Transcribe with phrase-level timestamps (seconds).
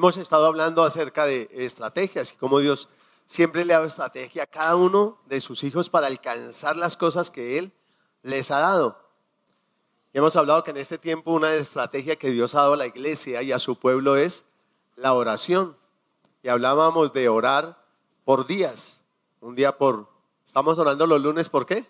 [0.00, 2.88] Hemos estado hablando acerca de estrategias y cómo Dios
[3.26, 7.30] siempre le ha dado estrategia a cada uno de sus hijos para alcanzar las cosas
[7.30, 7.70] que Él
[8.22, 8.98] les ha dado.
[10.14, 12.86] Y hemos hablado que en este tiempo una estrategia que Dios ha dado a la
[12.86, 14.46] iglesia y a su pueblo es
[14.96, 15.76] la oración.
[16.42, 17.84] Y hablábamos de orar
[18.24, 19.02] por días.
[19.42, 20.08] Un día por...
[20.46, 21.84] Estamos orando los lunes, ¿por qué?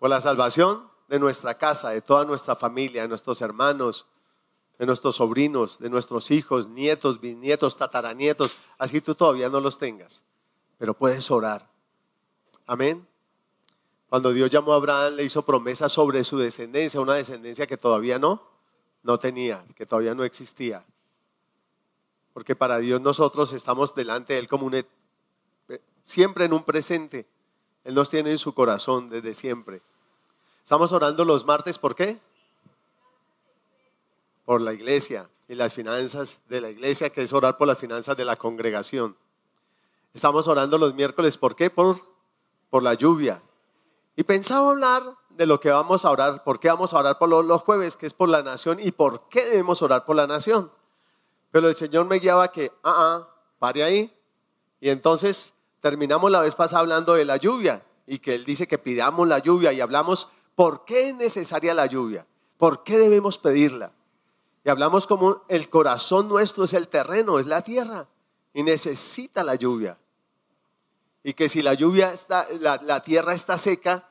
[0.00, 4.04] Por la salvación de nuestra casa, de toda nuestra familia, de nuestros hermanos,
[4.78, 10.22] de nuestros sobrinos, de nuestros hijos, nietos, bisnietos, tataranietos, así tú todavía no los tengas,
[10.78, 11.68] pero puedes orar.
[12.66, 13.06] Amén.
[14.08, 18.18] Cuando Dios llamó a Abraham, le hizo promesa sobre su descendencia, una descendencia que todavía
[18.18, 18.42] no,
[19.02, 20.84] no tenía, que todavía no existía.
[22.32, 24.86] Porque para Dios nosotros estamos delante de Él como un, e,
[26.02, 27.26] siempre en un presente.
[27.84, 29.82] Él nos tiene en su corazón desde siempre.
[30.62, 32.18] Estamos orando los martes, ¿por qué?
[34.48, 38.16] Por la iglesia y las finanzas de la iglesia, que es orar por las finanzas
[38.16, 39.14] de la congregación.
[40.14, 41.68] Estamos orando los miércoles, ¿por qué?
[41.68, 41.98] Por,
[42.70, 43.42] por la lluvia,
[44.16, 47.28] y pensaba hablar de lo que vamos a orar, por qué vamos a orar por
[47.28, 50.72] los, jueves, que es por la nación, y por qué debemos orar por la nación.
[51.50, 54.18] Pero el Señor me guiaba que, ah, ah, pare ahí.
[54.80, 55.52] Y entonces
[55.82, 59.40] terminamos la vez pasada hablando de la lluvia, y que Él dice que pidamos la
[59.40, 63.92] lluvia, y hablamos por qué es necesaria la lluvia, por qué debemos pedirla.
[64.70, 68.06] Hablamos como el corazón nuestro es el terreno, es la tierra,
[68.52, 69.98] y necesita la lluvia
[71.28, 74.08] y que si la lluvia está, la, tierra está seca,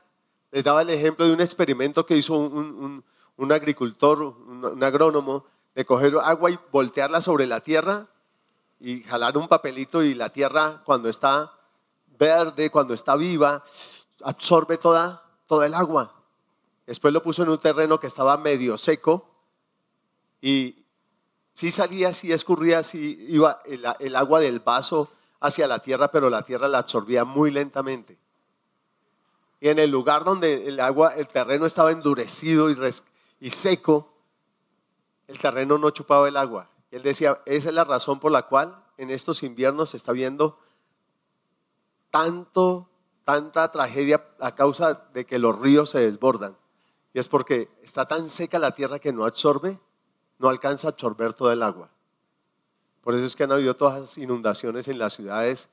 [0.52, 3.04] les daba el ejemplo de un experimento que hizo un,
[3.52, 8.06] agricultor, un, agrónomo, de coger agua y voltearla sobre la tierra
[8.80, 11.54] y jalar un papelito y la tierra cuando está
[12.20, 13.64] verde, cuando está viva,
[14.22, 16.14] absorbe toda, toda el agua.
[16.86, 19.28] Después lo puso en un terreno que estaba medio seco
[20.42, 20.86] y
[21.54, 23.60] si salía, si escurría, si iba
[24.00, 28.18] el agua del vaso hacia la tierra, pero la tierra la absorbía muy lentamente.
[29.60, 32.78] Y en el lugar donde el agua, el terreno estaba endurecido y,
[33.40, 34.14] y seco,
[35.28, 36.70] el terreno no chupaba el agua.
[36.92, 40.60] él decía, esa es la razón por la cual en estos inviernos se está viendo
[42.12, 42.90] tanto,
[43.26, 46.56] tanta tragedia a causa de que los ríos se desbordan.
[47.14, 49.80] Y es porque está tan seca la tierra que no absorbe,
[50.40, 51.90] no alcanza a absorber todo el agua.
[53.02, 55.70] Por eso es que han habido todas las inundaciones en las ciudades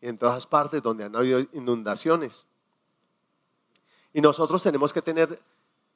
[0.00, 2.46] y en todas partes donde han habido inundaciones.
[4.12, 5.40] Y nosotros tenemos que tener,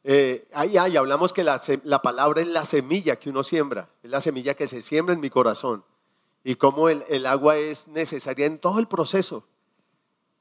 [0.05, 1.61] eh, ahí, ahí hablamos que la,
[2.03, 5.31] palabra es la semilla que uno siembra, es la semilla que se siembra en mi
[5.31, 5.84] corazón.
[6.44, 9.44] Y cómo el, agua es necesaria en todo el proceso.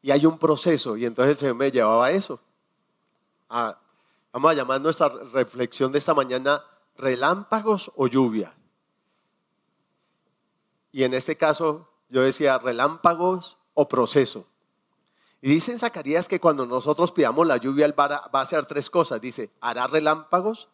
[0.01, 2.39] Y hay un proceso, y entonces el Señor me llevaba a eso.
[3.47, 6.63] vamos a llamar nuestra reflexión de esta mañana
[7.01, 8.53] relámpagos o lluvia.
[10.91, 14.45] Y en este caso yo decía relámpagos o proceso.
[15.41, 18.89] Y dice en Zacarías que cuando nosotros pidamos la lluvia, Él va a hacer tres
[18.89, 19.19] cosas.
[19.19, 20.69] Dice, hará relámpagos,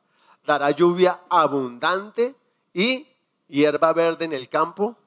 [0.45, 2.35] dará lluvia abundante
[2.73, 3.07] y
[3.47, 4.97] hierba verde en el campo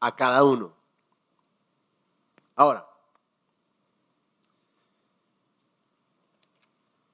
[0.00, 0.72] a cada uno.
[2.56, 2.86] Ahora,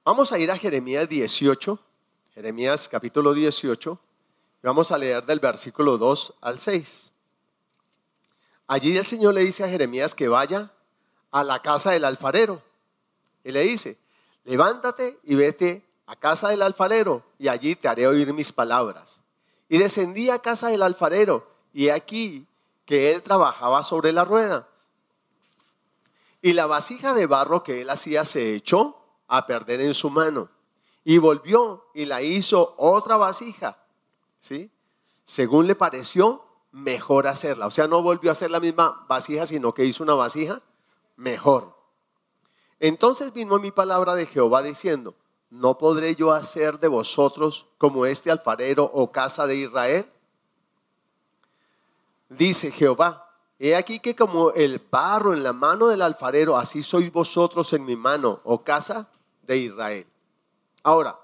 [0.03, 1.79] vamos a ir a Jeremías 18,
[2.41, 3.99] Jeremías capítulo 18,
[4.63, 7.11] y vamos a leer del versículo 2 al 6.
[8.65, 10.71] Allí el Señor le dice a Jeremías que vaya
[11.29, 12.59] a la casa del alfarero.
[13.43, 13.99] Y le dice,
[14.43, 19.19] levántate y vete a casa del alfarero y allí te haré oír mis palabras.
[19.69, 22.47] Y descendí a casa del alfarero y aquí
[22.85, 24.67] que él trabajaba sobre la rueda.
[26.41, 28.97] Y la vasija de barro que él hacía se echó
[29.27, 30.49] a perder en su mano.
[31.03, 33.77] Y volvió y la hizo otra vasija,
[34.39, 34.69] ¿sí?
[35.23, 37.67] Según le pareció mejor hacerla.
[37.67, 40.61] O sea, no volvió a hacer la misma vasija, sino que hizo una vasija
[41.15, 41.75] mejor.
[42.79, 45.15] Entonces vino mi palabra de Jehová diciendo,
[45.49, 50.11] ¿no podré yo hacer de vosotros como este alfarero o casa de Israel?
[52.29, 57.11] Dice Jehová, he aquí que como el barro en la mano del alfarero, así sois
[57.11, 59.09] vosotros en mi mano, o casa
[59.43, 60.07] de Israel.
[60.83, 61.19] Ahora,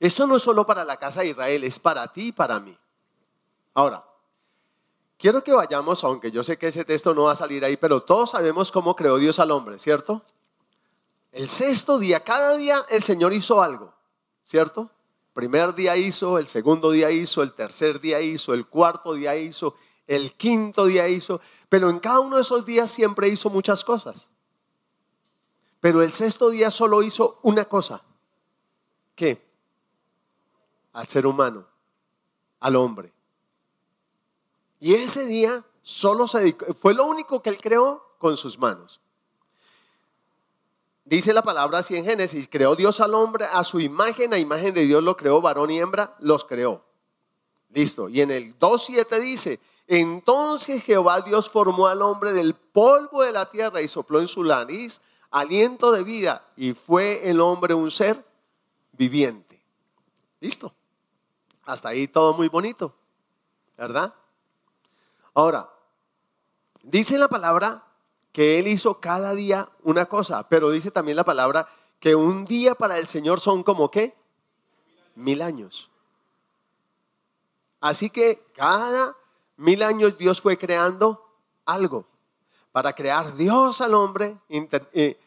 [0.00, 2.76] esto no es solo para la casa de Israel, es para ti y para mí.
[3.74, 4.04] Ahora,
[5.18, 8.00] Quiero que vayamos, aunque yo sé que ese texto no va a salir ahí, pero
[8.04, 10.22] todos sabemos cómo creó Dios al hombre, ¿cierto?
[11.32, 13.92] El sexto día, cada día el Señor hizo algo,
[14.44, 14.88] ¿cierto?
[15.34, 19.74] Primer día hizo, el segundo día hizo, el tercer día hizo, el cuarto día hizo,
[20.06, 24.28] el quinto día hizo, pero en cada uno de esos días siempre hizo muchas cosas.
[25.80, 28.02] Pero el sexto día solo hizo una cosa.
[29.18, 29.44] ¿Qué?
[30.92, 31.66] Al ser humano,
[32.60, 33.12] al hombre.
[34.78, 39.00] Y ese día solo se dedicó, fue lo único que él creó con sus manos.
[41.04, 44.72] Dice la palabra así en Génesis, creó Dios al hombre a su imagen, a imagen
[44.72, 46.84] de Dios lo creó, varón y hembra, los creó.
[47.70, 48.08] Listo.
[48.08, 53.50] Y en el 2.7 dice, entonces Jehová Dios formó al hombre del polvo de la
[53.50, 55.00] tierra y sopló en su nariz
[55.32, 58.27] aliento de vida y fue el hombre un ser
[58.98, 59.62] viviente.
[60.40, 60.74] Listo.
[61.64, 62.94] Hasta ahí todo muy bonito,
[63.76, 64.14] ¿verdad?
[65.34, 65.70] Ahora,
[66.82, 67.84] dice la palabra
[68.32, 71.68] que Él hizo cada día una cosa, pero dice también la palabra
[72.00, 74.16] que un día para el Señor son como qué?
[75.14, 75.90] Mil años.
[77.80, 79.14] Así que cada
[79.56, 81.24] mil años Dios fue creando
[81.66, 82.06] algo.
[82.72, 85.18] Para crear Dios al hombre, eh,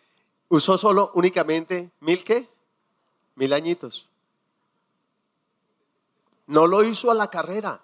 [0.49, 2.49] usó solo únicamente mil qué?
[3.41, 4.07] Mil añitos.
[6.45, 7.81] No lo hizo a la carrera.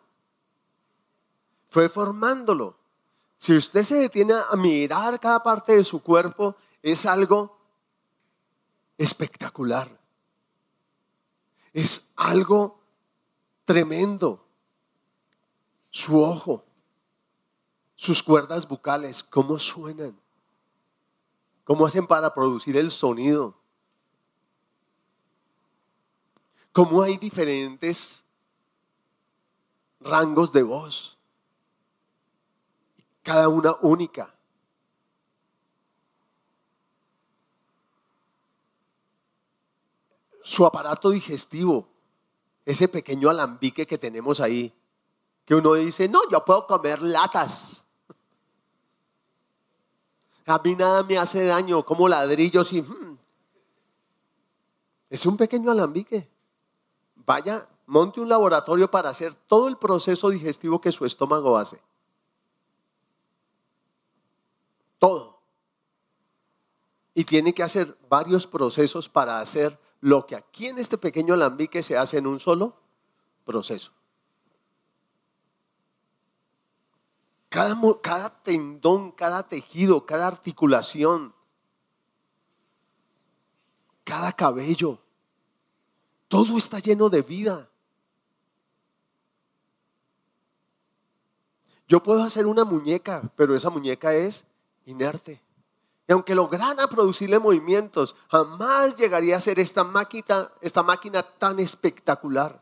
[1.68, 2.78] Fue formándolo.
[3.40, 7.58] Si usted se detiene a mirar cada parte de su cuerpo, es algo
[9.00, 9.90] espectacular.
[11.74, 12.80] Es algo
[13.66, 14.46] tremendo.
[15.90, 16.66] Su ojo,
[17.96, 20.16] sus cuerdas bucales, cómo suenan,
[21.64, 23.56] cómo hacen para producir el sonido,
[26.78, 28.24] cómo hay diferentes
[30.00, 31.18] rangos de voz,
[33.24, 34.32] cada una única.
[40.44, 41.90] Su aparato digestivo,
[42.64, 44.72] ese pequeño alambique que tenemos ahí,
[45.46, 47.84] que uno dice, no, yo puedo comer latas.
[50.46, 52.84] A mí nada me hace daño, como ladrillos y...
[52.84, 53.18] Hmm".
[55.10, 56.37] Es un pequeño alambique.
[57.28, 61.82] Vaya monte un laboratorio para hacer todo el proceso digestivo que su estómago hace.
[64.98, 65.42] Todo.
[67.14, 71.84] Y tiene que hacer varios procesos para hacer lo que aquí en este pequeño alambique
[71.84, 72.78] se hace en un solo
[73.44, 73.92] proceso.
[77.50, 81.34] Cada, cada tendón, cada tejido, cada articulación,
[84.06, 85.00] cada cabello,
[86.28, 87.70] todo está lleno de vida.
[91.88, 94.46] Yo puedo hacer una muñeca, pero esa muñeca es
[94.86, 95.42] inerte.
[96.08, 102.62] Y aunque lograra producirle movimientos, jamás llegaría a ser esta máquina, esta máquina tan espectacular.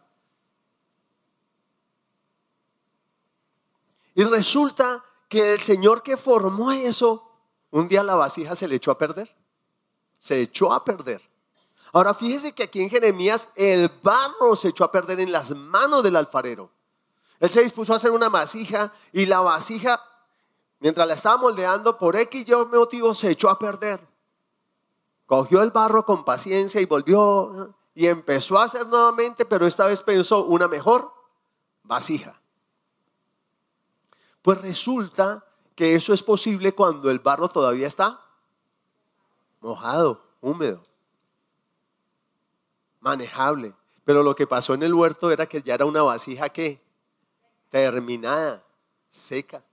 [4.15, 7.29] Y resulta que el Señor que formó eso,
[7.71, 9.35] un día la vasija se le echó a perder.
[10.19, 11.21] Se echó a perder.
[11.95, 16.03] Ahora fíjese que aquí en Jeremías el barro se echó a perder en las manos
[16.03, 16.69] del alfarero.
[17.39, 20.03] Él se dispuso a hacer una vasija y la vasija,
[20.81, 24.06] mientras la estaba moldeando, por X yo motivo, se echó a perder.
[25.25, 30.01] Cogió el barro con paciencia y volvió y empezó a hacer nuevamente, pero esta vez
[30.01, 31.13] pensó una mejor
[31.83, 32.41] vasija.
[34.41, 35.45] Pues resulta
[35.75, 38.19] que eso es posible cuando el barro todavía está
[39.62, 40.83] mojado, húmedo,
[43.06, 43.74] manejable.
[44.04, 46.82] Pero lo que pasó en el huerto era que ya era una vasija que
[47.70, 48.63] terminada,
[49.10, 49.63] seca.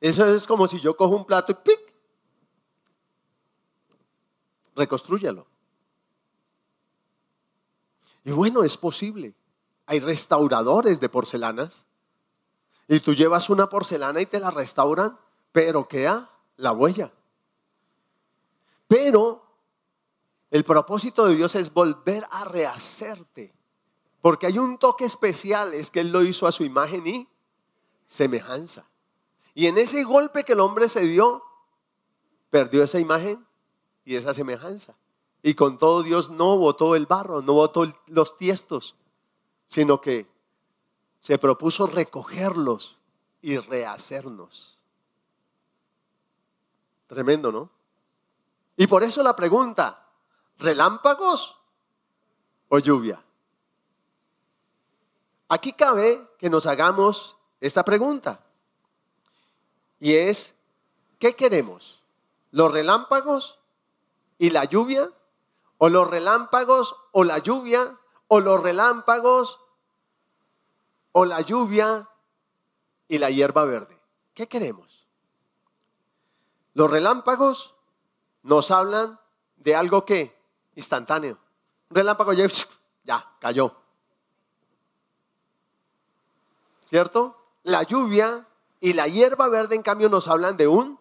[0.00, 1.80] Eso es como si yo cojo un plato y ¡pic!
[4.76, 5.46] Reconstrúyalo.
[8.24, 9.34] Y bueno, es posible.
[9.86, 11.84] Hay restauradores de porcelanas.
[12.86, 15.18] Y tú llevas una porcelana y te la restauran,
[15.52, 17.12] pero queda la huella.
[18.86, 19.49] Pero
[20.50, 23.54] el propósito de Dios es volver a rehacerte.
[24.20, 27.28] Porque hay un toque especial, es que Él lo hizo a su imagen y
[28.06, 28.84] semejanza.
[29.54, 31.42] Y en ese golpe que el hombre se dio,
[32.50, 33.46] perdió esa imagen
[34.04, 34.94] y esa semejanza.
[35.42, 38.96] Y con todo Dios no botó el barro, no botó los tiestos,
[39.66, 40.26] sino que
[41.20, 42.98] se propuso recogerlos
[43.40, 44.78] y rehacernos.
[47.06, 47.70] Tremendo, ¿no?
[48.76, 50.09] Y por eso la pregunta,
[50.60, 51.56] ¿relámpagos
[52.68, 53.22] o lluvia?
[55.48, 58.40] Aquí cabe que nos hagamos esta pregunta.
[59.98, 60.54] Y es,
[61.18, 62.02] ¿qué queremos?
[62.52, 63.58] ¿Los relámpagos
[64.38, 65.10] y la lluvia?
[65.78, 67.98] ¿O los relámpagos o la lluvia?
[68.28, 69.58] ¿O los relámpagos
[71.12, 72.08] o la lluvia
[73.08, 73.98] y la hierba verde?
[74.34, 75.08] ¿Qué queremos?
[76.74, 77.74] Los relámpagos
[78.42, 79.18] nos hablan
[79.56, 80.39] de algo que
[80.74, 81.38] instantáneo.
[81.88, 82.46] Un relámpago ya,
[83.04, 83.74] ya cayó.
[86.88, 87.40] ¿Cierto?
[87.64, 88.46] la lluvia
[88.80, 90.98] y la hierba verde, en cambio, nos hablan de un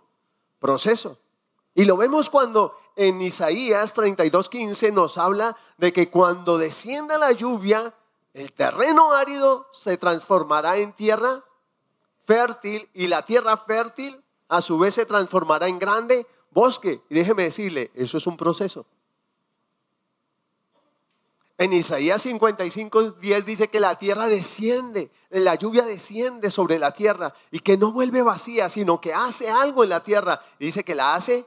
[0.59, 1.17] proceso.
[1.75, 7.93] Y lo vemos cuando en Isaías 32:15 nos habla de que cuando descienda la lluvia,
[8.33, 11.43] el terreno árido se transformará en tierra
[12.25, 17.01] fértil y la tierra fértil a su vez se transformará en grande bosque.
[17.09, 18.85] Y déjeme decirle, eso es un proceso.
[21.59, 27.33] En Isaías 55, 10 dice que la tierra desciende, la lluvia desciende sobre la tierra
[27.51, 30.41] y que no vuelve vacía, sino que hace algo en la tierra.
[30.57, 31.45] Y dice que la hace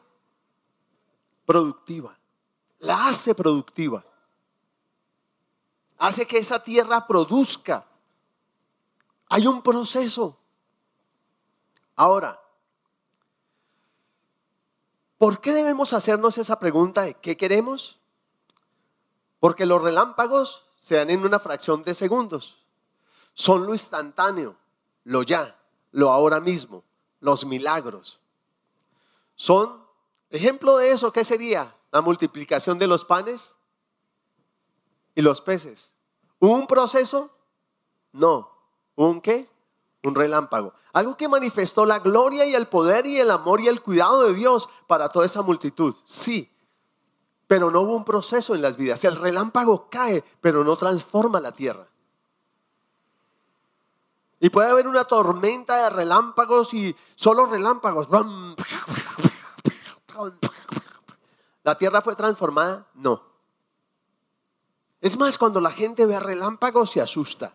[1.47, 2.15] productiva.
[2.81, 4.05] La hace productiva.
[5.97, 7.87] Hace que esa tierra produzca.
[9.31, 10.37] Hay un proceso.
[11.97, 12.39] Ahora,
[15.17, 18.02] ¿por qué debemos hacernos esa pregunta de qué queremos?
[19.43, 22.63] Porque los relámpagos se dan en una fracción de segundos.
[23.35, 24.55] Son lo instantáneo,
[25.03, 25.59] lo ya,
[25.91, 26.85] lo ahora mismo,
[27.19, 28.21] los milagros.
[29.35, 29.85] Son,
[30.31, 31.75] ejemplo de eso, ¿qué sería?
[31.91, 33.57] La multiplicación de los panes
[35.17, 35.93] y los peces.
[36.39, 37.29] ¿Un proceso?
[38.13, 38.49] No.
[38.95, 39.51] ¿Un qué?
[40.05, 40.73] Un relámpago.
[40.93, 44.35] Algo que manifestó la gloria y el poder y el amor y el cuidado de
[44.35, 45.97] Dios para toda esa multitud.
[46.05, 46.52] Sí,
[47.53, 49.05] pero no hubo un proceso en las vidas.
[49.05, 51.87] El relámpago cae, pero no transforma la tierra.
[54.41, 58.09] Y puede haber una tormenta de relámpagos y solo relámpagos.
[61.63, 62.87] ¿La tierra fue transformada?
[62.95, 63.23] No.
[65.03, 67.55] Es más, cuando la gente ve relámpagos se asusta.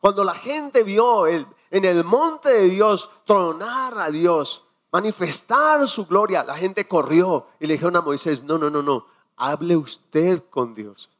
[0.00, 6.42] Cuando la gente vio en el monte de Dios tronar a Dios, manifestar su gloria,
[6.42, 10.74] la gente corrió y le dijeron a Moisés, no, no, no, no, hable usted con
[10.74, 11.10] Dios.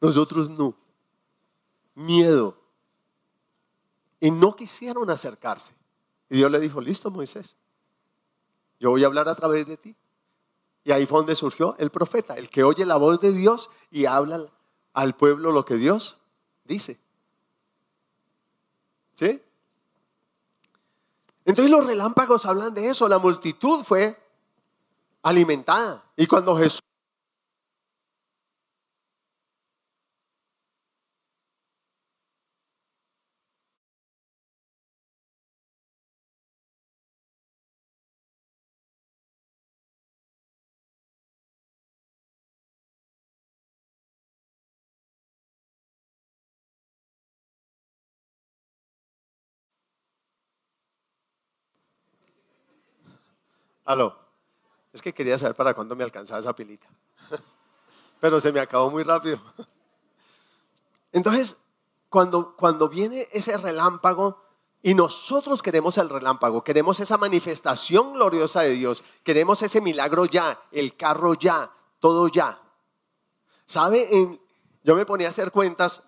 [0.00, 0.74] Nosotros no.
[1.94, 2.56] Miedo.
[4.20, 5.74] Y no quisieron acercarse.
[6.28, 7.56] Y Dios le dijo, listo Moisés,
[8.80, 9.94] yo voy a hablar a través de ti.
[10.84, 14.04] Y ahí fue donde surgió el profeta, el que oye la voz de Dios y
[14.04, 14.46] habla
[14.92, 16.16] al pueblo lo que Dios
[16.64, 16.98] dice.
[19.16, 19.42] ¿Sí?
[21.44, 23.08] Entonces los relámpagos hablan de eso.
[23.08, 24.18] La multitud fue
[25.22, 26.04] alimentada.
[26.16, 26.85] Y cuando Jesús
[53.86, 54.18] Aló.
[54.92, 56.86] Es que quería saber para cuándo me alcanzaba esa pilita.
[58.20, 59.40] Pero se me acabó muy rápido.
[61.12, 61.56] Entonces,
[62.08, 64.42] cuando, cuando viene ese relámpago
[64.82, 70.60] y nosotros queremos el relámpago, queremos esa manifestación gloriosa de Dios, queremos ese milagro ya,
[70.72, 72.60] el carro ya, todo ya.
[73.64, 74.40] ¿Sabe?
[74.82, 76.02] yo me ponía a hacer cuentas.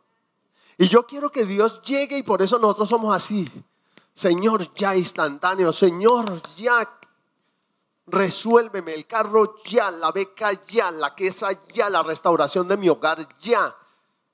[0.77, 3.47] Y yo quiero que Dios llegue y por eso nosotros somos así.
[4.13, 5.71] Señor, ya instantáneo.
[5.71, 6.89] Señor, ya
[8.07, 13.25] resuélveme el carro ya, la beca ya, la quesa ya, la restauración de mi hogar
[13.39, 13.75] ya,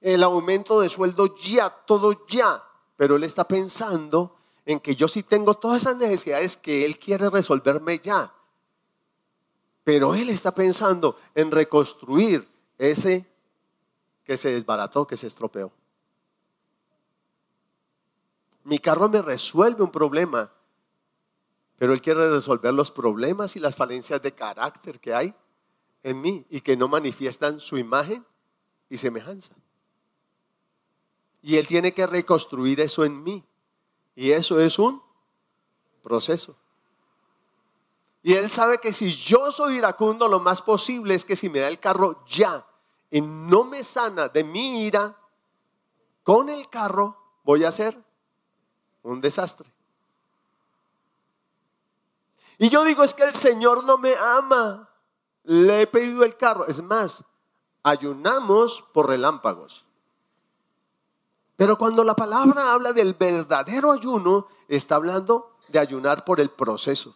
[0.02, 2.64] el aumento de sueldo ya, todo ya.
[2.96, 4.36] Pero Él está pensando
[4.66, 8.34] en que yo sí tengo todas esas necesidades que Él quiere resolverme ya.
[9.84, 13.26] Pero Él está pensando en reconstruir ese
[14.24, 15.72] que se desbarató, que se estropeó.
[18.64, 20.52] Mi carro me resuelve un problema,
[21.78, 25.36] pero Él quiere resolver los problemas y las falencias de carácter que hay
[26.02, 28.26] en mí y que no manifiestan su imagen
[28.90, 29.54] y semejanza.
[31.44, 33.44] Y Él tiene que reconstruir eso en mí.
[34.16, 35.02] Y eso es un
[36.02, 36.56] proceso.
[38.24, 41.60] Y él sabe que si yo soy iracundo, lo más posible es que si me
[41.60, 42.66] da el carro ya
[43.12, 45.16] y no me sana de mi ira,
[46.24, 48.04] con el carro voy a hacer
[49.04, 49.72] un desastre.
[52.58, 54.90] Y yo digo, es que el Señor no me ama.
[55.44, 56.66] Le he pedido el carro.
[56.66, 57.24] Es más,
[57.84, 59.85] ayunamos por relámpagos.
[61.56, 67.16] Pero cuando la palabra habla del verdadero ayuno, está hablando de ayunar por el proceso.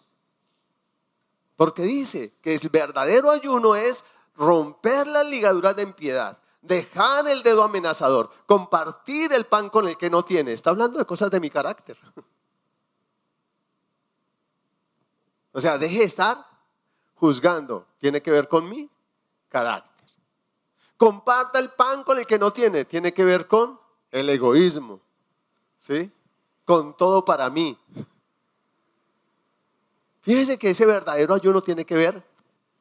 [1.55, 4.05] Porque dice que el verdadero ayuno es
[4.35, 10.09] romper las ligaduras de impiedad, dejar el dedo amenazador, compartir el pan con el que
[10.09, 10.53] no tiene.
[10.53, 11.97] Está hablando de cosas de mi carácter.
[15.51, 16.45] O sea, deje de estar
[17.15, 17.87] juzgando.
[17.97, 18.87] Tiene que ver con mi
[19.49, 20.07] carácter.
[20.95, 22.85] Comparta el pan con el que no tiene.
[22.85, 23.78] Tiene que ver con
[24.11, 24.99] el egoísmo.
[25.79, 26.11] ¿Sí?
[26.65, 27.77] Con todo para mí.
[30.21, 32.23] Fíjese que ese verdadero ayuno tiene que ver.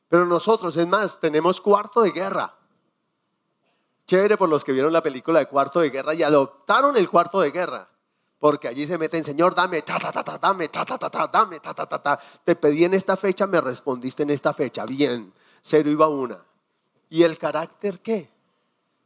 [0.08, 2.54] Pero nosotros, es más, tenemos cuarto de guerra.
[4.06, 7.40] Chévere por los que vieron la película de cuarto de guerra y adoptaron el cuarto
[7.40, 7.88] de guerra.
[8.38, 11.26] Porque allí se meten, Señor, dame, ta, ta, ta, ta, dame, ta, ta, ta, ta,
[11.26, 12.18] dame, ta, ta, ta, ta.
[12.44, 14.86] Te pedí en esta fecha, me respondiste en esta fecha.
[14.86, 16.42] Bien, cero iba una.
[17.10, 18.30] ¿Y el carácter qué?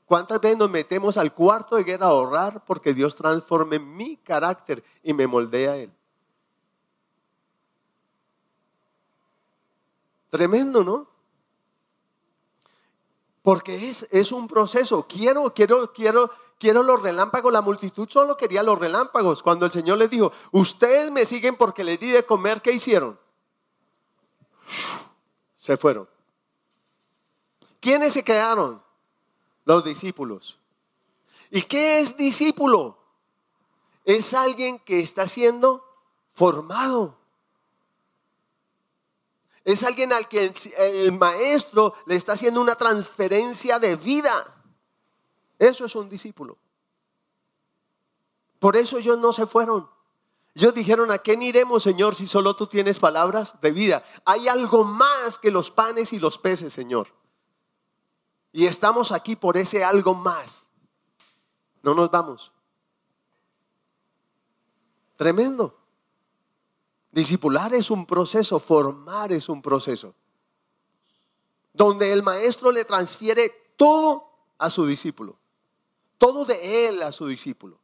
[0.06, 4.84] ¿Cuántas veces nos metemos al cuarto de guerra a ahorrar porque Dios transforme mi carácter
[5.02, 5.92] y me moldea a Él?
[10.28, 11.06] Tremendo, ¿no?
[13.42, 15.06] Porque es, es un proceso.
[15.08, 16.30] Quiero, quiero, quiero
[16.62, 17.52] quiero los relámpagos.
[17.52, 19.42] La multitud solo quería los relámpagos.
[19.42, 23.18] Cuando el Señor les dijo, ustedes me siguen porque les di de comer, ¿qué hicieron?
[25.58, 26.08] Se fueron.
[27.80, 28.80] ¿Quiénes se quedaron?
[29.64, 30.58] Los discípulos.
[31.50, 32.98] ¿Y qué es discípulo?
[34.04, 35.84] Es alguien que está siendo
[36.32, 37.18] formado.
[39.64, 44.32] Es alguien al que el maestro le está haciendo una transferencia de vida.
[45.58, 46.58] Eso es un discípulo.
[48.58, 49.88] Por eso ellos no se fueron.
[50.54, 54.04] Ellos dijeron, ¿a quién iremos, Señor, si solo tú tienes palabras de vida?
[54.24, 57.08] Hay algo más que los panes y los peces, Señor.
[58.52, 60.66] Y estamos aquí por ese algo más.
[61.82, 62.52] No nos vamos.
[65.16, 65.78] Tremendo.
[67.10, 70.14] Discipular es un proceso, formar es un proceso.
[71.72, 74.28] Donde el maestro le transfiere todo
[74.58, 75.38] a su discípulo
[76.22, 77.80] todo de él a su discípulo.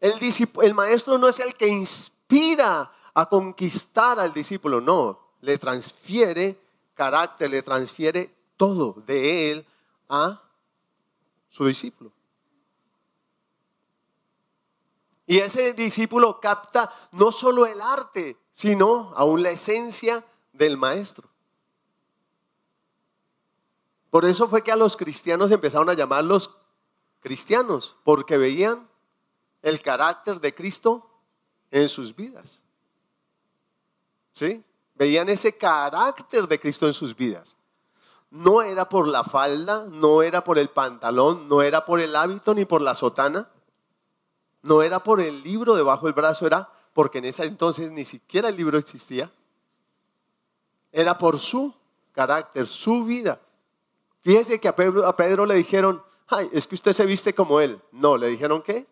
[0.00, 0.14] El,
[0.62, 6.58] el, maestro no es el que inspira a conquistar al discípulo, no, le transfiere
[6.94, 9.66] carácter, le transfiere todo de él
[10.08, 10.42] a
[11.50, 12.10] su discípulo.
[15.26, 21.28] Y ese discípulo capta no solo el arte, sino aún la esencia del maestro.
[24.10, 26.54] Por eso fue que a los cristianos empezaron a llamarlos
[27.20, 28.88] cristianos, porque veían
[29.62, 31.08] el carácter de Cristo
[31.70, 32.60] en sus vidas.
[34.34, 34.62] ¿Sí?
[34.94, 37.56] Veían ese carácter de Cristo en sus vidas.
[38.30, 42.54] No era por la falda, no era por el pantalón, no era por el hábito
[42.54, 43.48] ni por la sotana,
[44.62, 48.48] no era por el libro debajo del brazo, era porque en ese entonces ni siquiera
[48.48, 49.30] el libro existía.
[50.92, 51.74] Era por su
[52.12, 53.40] carácter, su vida.
[54.22, 57.80] Fíjese que a Pedro, le dijeron, ay, es que usted se viste como él.
[57.90, 58.86] No, le dijeron que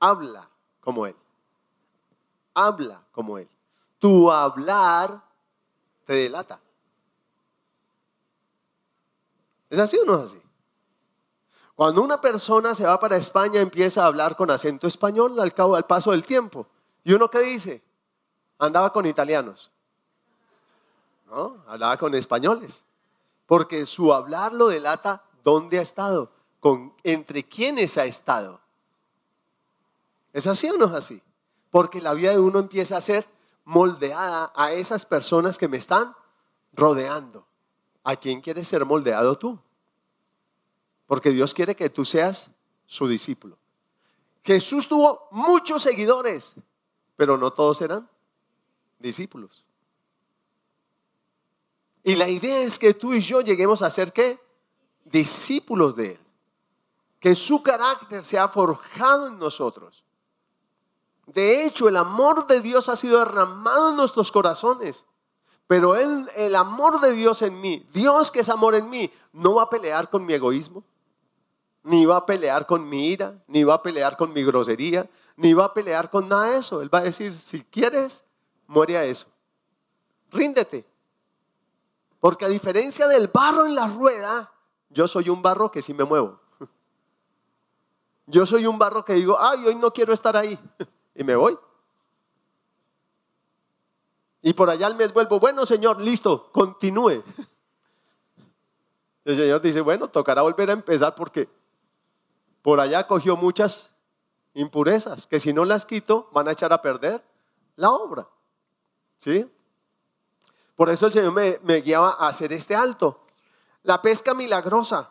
[0.00, 0.48] habla
[0.80, 1.16] como él.
[2.54, 3.48] Habla como él.
[4.02, 5.22] Tu hablar
[6.04, 6.58] te delata.
[9.70, 10.42] ¿Es así o no es así?
[11.76, 15.76] Cuando una persona se va para España empieza a hablar con acento español al cabo
[15.76, 16.66] al paso del tiempo.
[17.04, 17.80] ¿Y uno qué dice?
[18.58, 19.70] Andaba con italianos.
[21.26, 21.62] ¿No?
[21.68, 22.82] Hablaba con españoles
[23.46, 28.60] porque su hablar lo delata dónde ha estado, con, entre quiénes ha estado.
[30.32, 31.22] ¿Es así o no es así?
[31.70, 33.28] Porque la vida de uno empieza a ser
[33.64, 36.14] moldeada a esas personas que me están
[36.72, 37.46] rodeando.
[38.04, 39.58] ¿A quién quieres ser moldeado tú?
[41.06, 42.50] Porque Dios quiere que tú seas
[42.86, 43.56] su discípulo.
[44.42, 46.54] Jesús tuvo muchos seguidores,
[47.16, 48.08] pero no todos eran
[48.98, 49.64] discípulos.
[52.02, 54.40] Y la idea es que tú y yo lleguemos a ser qué?
[55.04, 56.20] Discípulos de Él.
[57.20, 60.02] Que su carácter sea forjado en nosotros.
[61.34, 65.06] De hecho, el amor de Dios ha sido derramado en nuestros corazones.
[65.66, 69.54] Pero él, el amor de Dios en mí, Dios que es amor en mí, no
[69.54, 70.84] va a pelear con mi egoísmo,
[71.84, 75.54] ni va a pelear con mi ira, ni va a pelear con mi grosería, ni
[75.54, 76.82] va a pelear con nada de eso.
[76.82, 78.24] Él va a decir, si quieres,
[78.66, 79.26] muere a eso.
[80.30, 80.84] Ríndete.
[82.20, 84.52] Porque a diferencia del barro en la rueda,
[84.90, 86.38] yo soy un barro que sí me muevo.
[88.26, 90.58] Yo soy un barro que digo, ay, hoy no quiero estar ahí.
[91.14, 91.58] Y me voy.
[94.42, 97.22] Y por allá al mes vuelvo, bueno, Señor, listo, continúe.
[99.24, 101.48] El Señor dice, bueno, tocará volver a empezar porque
[102.60, 103.90] por allá cogió muchas
[104.54, 107.22] impurezas que si no las quito van a echar a perder
[107.76, 108.26] la obra.
[109.18, 109.48] ¿Sí?
[110.74, 113.20] Por eso el Señor me, guiaba a hacer este alto.
[113.84, 115.10] La pesca milagrosa,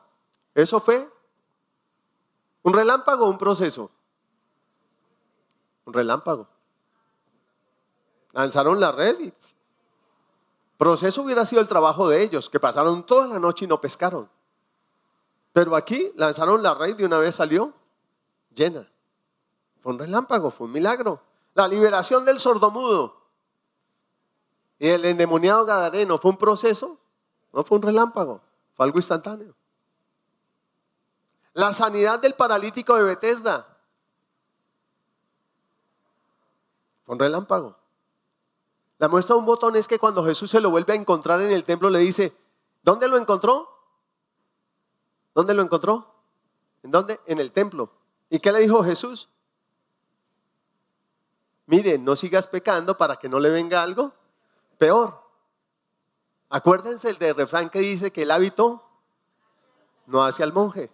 [0.54, 1.10] ¿eso fue
[2.64, 3.92] un relámpago un proceso?
[5.86, 6.48] Un relámpago.
[8.34, 9.34] Lanzaron la red y
[10.78, 14.30] proceso hubiera sido el trabajo de ellos, que pasaron toda la noche y no pescaron.
[15.54, 17.74] Pero aquí lanzaron la red y una vez salió
[18.54, 18.90] llena.
[19.82, 21.22] Fue un relámpago, fue un milagro.
[21.54, 23.22] La liberación del sordomudo
[24.80, 26.98] y el endemoniado gadareno fue un proceso,
[27.54, 28.42] no fue un relámpago,
[28.74, 29.54] fue algo instantáneo.
[31.54, 33.71] La sanidad del paralítico de Bethesda
[37.12, 37.76] un relámpago.
[38.98, 41.52] La muestra de un botón es que cuando Jesús se lo vuelve a encontrar en
[41.52, 42.34] el templo le dice,
[42.84, 43.68] ¿dónde lo encontró?
[45.36, 46.08] ¿Dónde lo encontró?
[46.84, 47.20] ¿En dónde?
[47.26, 47.92] En el templo.
[48.30, 49.28] ¿Y qué le dijo Jesús?
[51.66, 54.14] Mire, no sigas pecando para que no le venga algo
[54.78, 55.22] peor.
[56.50, 58.82] Acuérdense el de refrán que dice que el hábito
[60.06, 60.90] no hace al monje.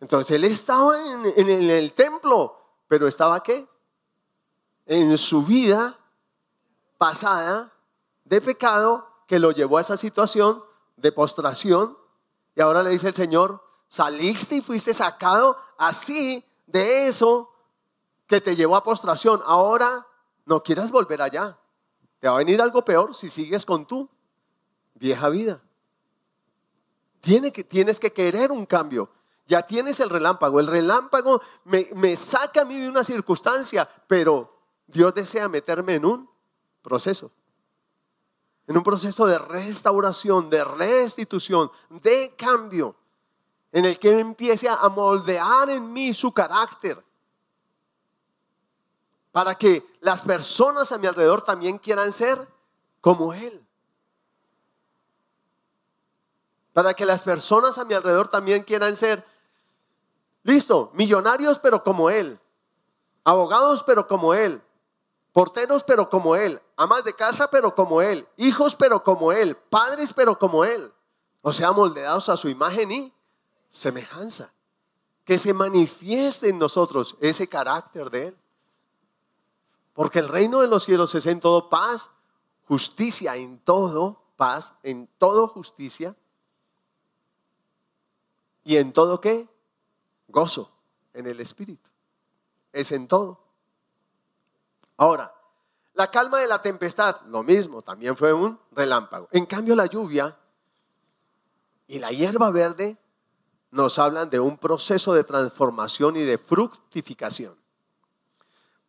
[0.00, 2.54] Entonces él estaba en, en el templo,
[2.86, 3.66] pero estaba qué?
[4.88, 5.96] En su vida
[6.98, 7.72] pasada
[8.24, 10.64] de pecado que lo llevó a esa situación
[10.96, 11.96] de postración.
[12.56, 17.50] Y ahora le dice el Señor, saliste y fuiste sacado así de eso
[18.26, 19.42] que te llevó a postración.
[19.44, 20.06] Ahora
[20.44, 21.58] no quieras volver allá.
[22.18, 24.08] Te va a venir algo peor si sigues con tu
[24.94, 25.60] vieja vida.
[27.20, 29.10] que, tienes que querer un cambio.
[29.46, 30.60] Ya tienes el relámpago.
[30.60, 34.57] El relámpago me, me saca a mí de una circunstancia, pero
[34.88, 36.30] Dios desea meterme en un
[36.82, 37.30] proceso.
[38.66, 42.96] En un proceso de restauración, de restitución, de cambio,
[43.70, 47.02] en el que empiece a moldear en mí su carácter,
[49.30, 52.48] para que las personas a mi alrededor también quieran ser
[53.00, 53.64] como Él.
[56.72, 59.24] Para que las personas a mi alrededor también quieran ser,
[60.42, 62.40] listo, millonarios pero como Él,
[63.22, 64.62] abogados pero como Él,
[65.38, 70.12] porteros pero como Él, amas de casa pero como Él, hijos pero como Él, padres
[70.12, 70.92] pero como Él.
[71.42, 73.14] O sea, moldeados a su imagen y
[73.70, 74.52] semejanza.
[75.24, 78.36] Que se manifieste en nosotros ese carácter de Él.
[79.92, 82.10] Porque el reino de los cielos es en todo paz,
[82.66, 86.16] justicia, en todo paz, en todo justicia.
[88.64, 89.48] ¿Y en todo qué?
[90.26, 90.72] Gozo
[91.14, 91.88] en el Espíritu.
[92.72, 93.47] Es en todo.
[94.98, 95.32] Ahora,
[95.94, 99.28] la calma de la tempestad, lo mismo, también fue un relámpago.
[99.32, 100.36] En cambio, la lluvia
[101.86, 102.98] y la hierba verde
[103.70, 107.56] nos hablan de un proceso de transformación y de fructificación.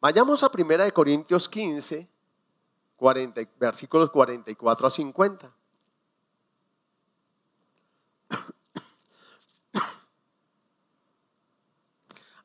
[0.01, 2.09] Vayamos a 1 Corintios 15,
[3.59, 5.53] versículos 44 a 50.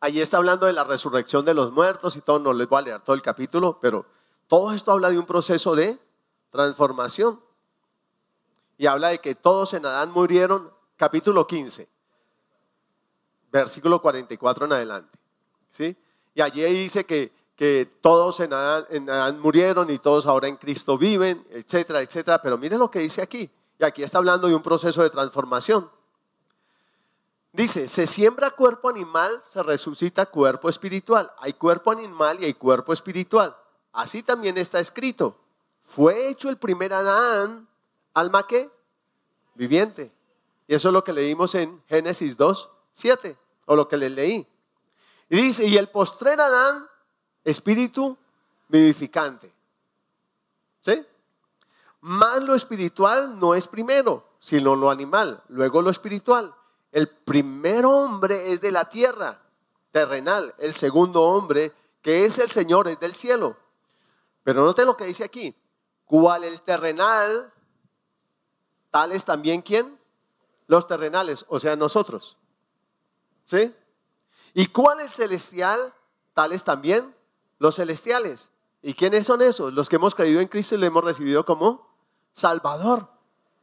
[0.04, 2.82] Allí está hablando de la resurrección de los muertos y todo, no les voy a
[2.82, 4.04] leer todo el capítulo, pero
[4.48, 5.98] todo esto habla de un proceso de
[6.50, 7.40] transformación.
[8.76, 11.88] Y habla de que todos en Adán murieron, capítulo 15,
[13.50, 15.18] versículo 44 en adelante.
[15.70, 15.96] ¿sí?
[16.34, 21.46] Y allí dice que que todos en Adán, murieron y todos ahora en Cristo viven,
[21.48, 22.42] etcétera, etcétera.
[22.42, 23.50] Pero miren lo que dice aquí.
[23.78, 25.88] Y aquí está hablando de un proceso de transformación.
[27.54, 31.32] Dice, se siembra cuerpo animal, se resucita cuerpo espiritual.
[31.38, 33.56] Hay cuerpo animal y hay cuerpo espiritual.
[33.92, 35.38] Así también está escrito.
[35.84, 37.68] Fue hecho el primer Adán,
[38.12, 38.68] alma que
[39.54, 40.10] viviente.
[40.66, 44.44] Y eso es lo que leímos en Génesis 2, 7, o lo que le leí.
[45.28, 46.88] Y dice, y el postrer Adán
[47.44, 48.18] espíritu
[48.66, 49.54] vivificante.
[50.82, 51.06] ¿Sí?
[52.00, 56.52] Más lo espiritual no es primero, sino lo animal, luego lo espiritual.
[56.94, 59.42] El primer hombre es de la tierra,
[59.90, 60.54] terrenal.
[60.59, 63.57] El segundo hombre, que es el Señor, es del cielo.
[64.44, 65.57] Pero note lo que dice aquí.
[66.04, 67.52] ¿Cuál el terrenal?
[68.92, 69.98] Tal es también quién?
[70.68, 72.37] Los terrenales, o sea, nosotros.
[73.44, 73.74] ¿Sí?
[74.52, 75.92] ¿Y cuál el celestial?
[76.33, 77.12] Tales también
[77.59, 78.50] los celestiales.
[78.83, 79.72] ¿Y quiénes son esos?
[79.72, 81.88] Los que hemos creído en Cristo y le hemos recibido como
[82.35, 83.09] Salvador.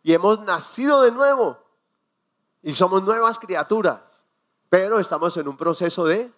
[0.03, 1.70] Y hemos nacido de nuevo.
[2.63, 4.23] Y somos nuevas criaturas.
[4.69, 6.31] Pero estamos en un proceso de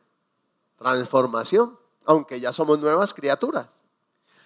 [0.78, 3.68] transformación, aunque ya somos nuevas criaturas.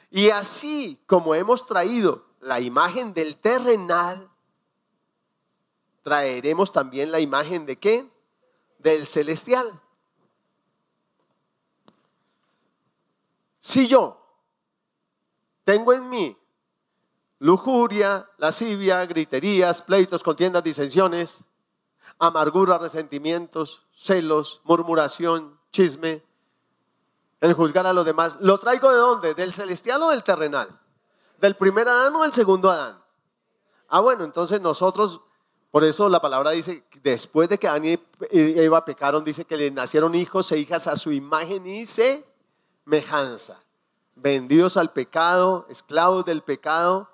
[0.09, 4.29] Y así como hemos traído la imagen del terrenal,
[6.03, 8.09] traeremos también la imagen de qué?
[8.79, 9.81] Del celestial.
[13.59, 14.25] Si yo
[15.65, 16.37] tengo en mí
[17.39, 21.43] lujuria, lascivia, griterías, pleitos, contiendas, disensiones,
[22.19, 26.23] amargura, resentimientos, celos, murmuración, chisme,
[27.41, 28.37] el juzgar a los demás.
[28.39, 29.33] ¿Lo traigo de dónde?
[29.33, 30.79] ¿Del celestial o del terrenal?
[31.39, 33.01] ¿Del primer Adán o del segundo Adán?
[33.87, 35.21] Ah, bueno, entonces nosotros,
[35.71, 37.99] por eso la palabra dice, después de que Adán y
[38.31, 43.61] Eva pecaron, dice que le nacieron hijos e hijas a su imagen y semejanza.
[44.15, 47.07] Vendidos al pecado, esclavos del pecado,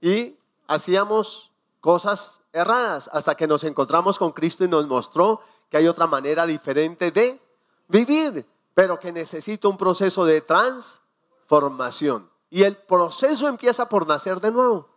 [0.00, 1.52] y hacíamos
[1.86, 6.44] cosas erradas hasta que nos encontramos con Cristo y nos mostró que hay otra manera
[6.44, 7.40] diferente de
[7.86, 8.44] vivir,
[8.74, 12.28] pero que necesita un proceso de transformación.
[12.50, 14.88] Y el proceso empieza por nacer de nuevo.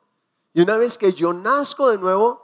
[0.51, 2.43] Y una vez que yo nazco de nuevo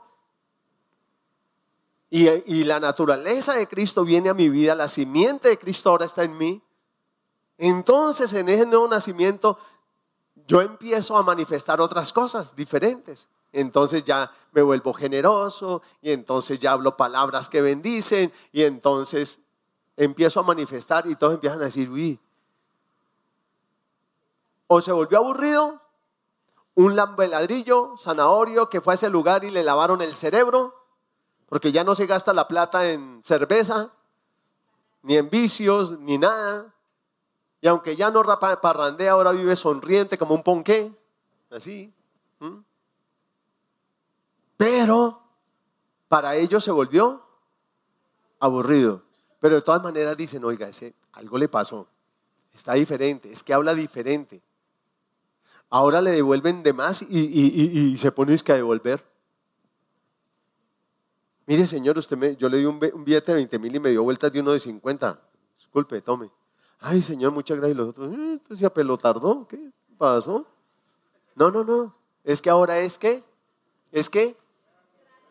[2.11, 6.05] y, y, la naturaleza de Cristo viene a mi vida, la simiente de Cristo ahora
[6.05, 6.61] está en mí,
[7.57, 9.57] entonces en ese nuevo nacimiento
[10.45, 13.27] yo empiezo a manifestar otras cosas diferentes.
[13.57, 19.39] Entonces ya me vuelvo generoso y entonces ya hablo palabras que bendicen y entonces
[19.95, 22.19] empiezo a manifestar y todos empiezan a decir, uy,
[24.67, 25.81] o se volvió aburrido,
[26.73, 30.75] un lambeladrillo, zanahorio que fue a ese lugar y le lavaron el cerebro,
[31.47, 33.89] porque ya no se gasta la plata en cerveza,
[35.01, 36.73] ni en vicios, ni nada.
[37.61, 40.93] Y aunque ya no parrandea, ahora vive sonriente como un ponqué,
[41.49, 41.93] así.
[44.57, 45.21] Pero
[46.07, 47.23] para ellos se volvió
[48.39, 49.03] aburrido.
[49.39, 51.87] Pero de todas maneras dicen, oiga, ese, algo le pasó.
[52.53, 54.41] Está diferente, es que habla diferente.
[55.69, 59.03] Ahora le devuelven de más y, se pone a devolver.
[61.47, 64.03] Mire, señor, usted me, yo le di un, billete de 20 mil y me dio
[64.03, 65.19] vueltas de uno de 50.
[65.57, 66.31] Disculpe, tome.
[66.79, 67.75] Ay, Señor, muchas gracias.
[67.75, 70.45] Y los otros, eh, entonces ya pelotardó, ¿qué pasó?
[71.35, 71.95] No, no, no.
[72.23, 73.23] Es que ahora es que,
[73.91, 74.37] es que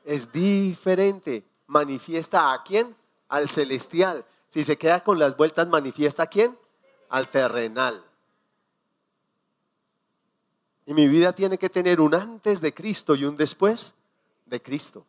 [0.04, 1.44] es diferente.
[1.66, 2.94] Manifiesta a quién?
[3.28, 4.24] Al celestial.
[4.48, 6.56] Si se queda con las vueltas, manifiesta a quién?
[7.08, 8.02] Al terrenal.
[10.86, 13.94] Y mi vida tiene que tener un antes de Cristo y un después
[14.46, 15.06] de Cristo.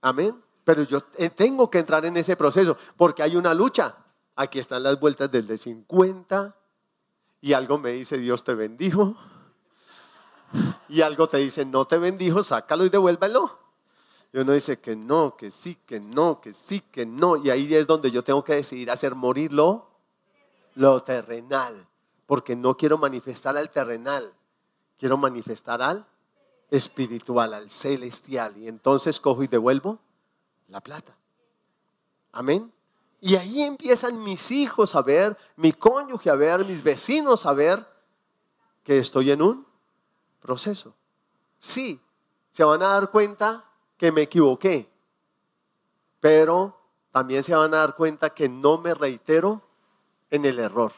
[0.00, 0.40] Amén.
[0.64, 3.96] Pero yo eh, tengo que entrar en ese proceso porque hay una lucha.
[4.36, 6.54] Aquí están las vueltas del de 50
[7.40, 9.16] y algo me dice Dios te bendijo.
[10.88, 13.50] Y algo te dice no te bendijo, sácalo y devuélvelo.
[14.32, 17.36] Y uno dice que no, que sí, que no, que sí, que no.
[17.36, 19.88] Y ahí es donde yo tengo que decidir hacer morir lo,
[20.74, 21.86] lo terrenal.
[22.26, 24.32] Porque no quiero manifestar al terrenal.
[24.98, 26.06] Quiero manifestar al
[26.70, 28.56] espiritual, al celestial.
[28.58, 29.98] Y entonces cojo y devuelvo
[30.68, 31.16] la plata.
[32.32, 32.72] Amén.
[33.20, 37.86] Y ahí empiezan mis hijos a ver, mi cónyuge a ver, mis vecinos a ver
[38.84, 39.65] que estoy en un
[40.46, 40.94] proceso.
[41.58, 42.00] Sí,
[42.50, 43.64] se van a dar cuenta
[43.96, 44.88] que me equivoqué,
[46.20, 46.78] pero
[47.10, 49.60] también se van a dar cuenta que no me reitero
[50.30, 50.92] en el error,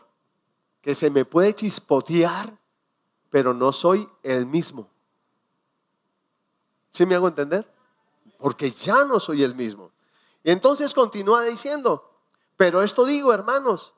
[0.83, 2.57] que se me puede chispotear,
[3.31, 4.91] pero no soy el mismo.
[6.93, 7.73] ¿Sí me hago entender?
[8.39, 9.91] Porque ya no soy el mismo.
[10.45, 12.11] Y entonces continúa diciendo,
[12.57, 13.95] pero esto digo, hermanos,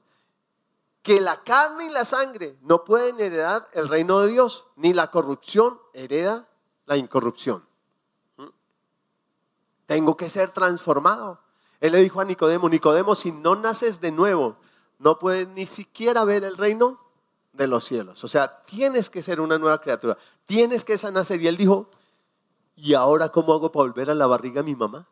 [1.03, 5.11] que la carne y la sangre no pueden heredar el reino de Dios, ni la
[5.11, 6.47] corrupción hereda
[6.87, 7.65] la incorrupción.
[8.37, 8.49] ¿Mm?
[9.87, 11.41] Tengo que ser transformado.
[11.81, 14.57] Él le dijo a Nicodemo, Nicodemo, si no naces de nuevo,
[14.99, 16.99] no puedes ni siquiera ver el reino
[17.53, 18.23] de los cielos.
[18.23, 21.41] O sea, tienes que ser una nueva criatura, tienes que nacer.
[21.41, 21.89] Y él dijo,
[22.77, 25.09] ¿y ahora cómo hago para volver a la barriga de mi mamá?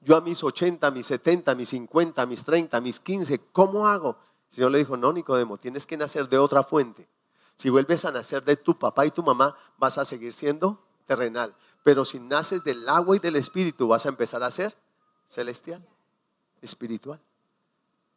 [0.00, 2.98] Yo a mis 80, a mis 70, a mis 50, a mis 30, a mis
[2.98, 4.16] 15, ¿cómo hago?
[4.52, 7.08] El Señor le dijo, no, Nicodemo, tienes que nacer de otra fuente.
[7.56, 11.54] Si vuelves a nacer de tu papá y tu mamá, vas a seguir siendo terrenal.
[11.82, 14.76] Pero si naces del agua y del espíritu, vas a empezar a ser
[15.26, 15.82] celestial,
[16.60, 17.18] espiritual.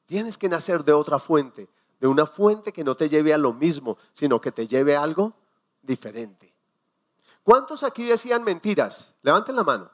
[0.07, 1.69] Tienes que nacer de otra fuente,
[2.01, 5.03] de una fuente que no te lleve a lo mismo, sino que te lleve a
[5.03, 5.33] algo
[5.81, 6.53] diferente.
[7.43, 9.15] ¿Cuántos aquí decían mentiras?
[9.21, 9.89] Levanten la mano.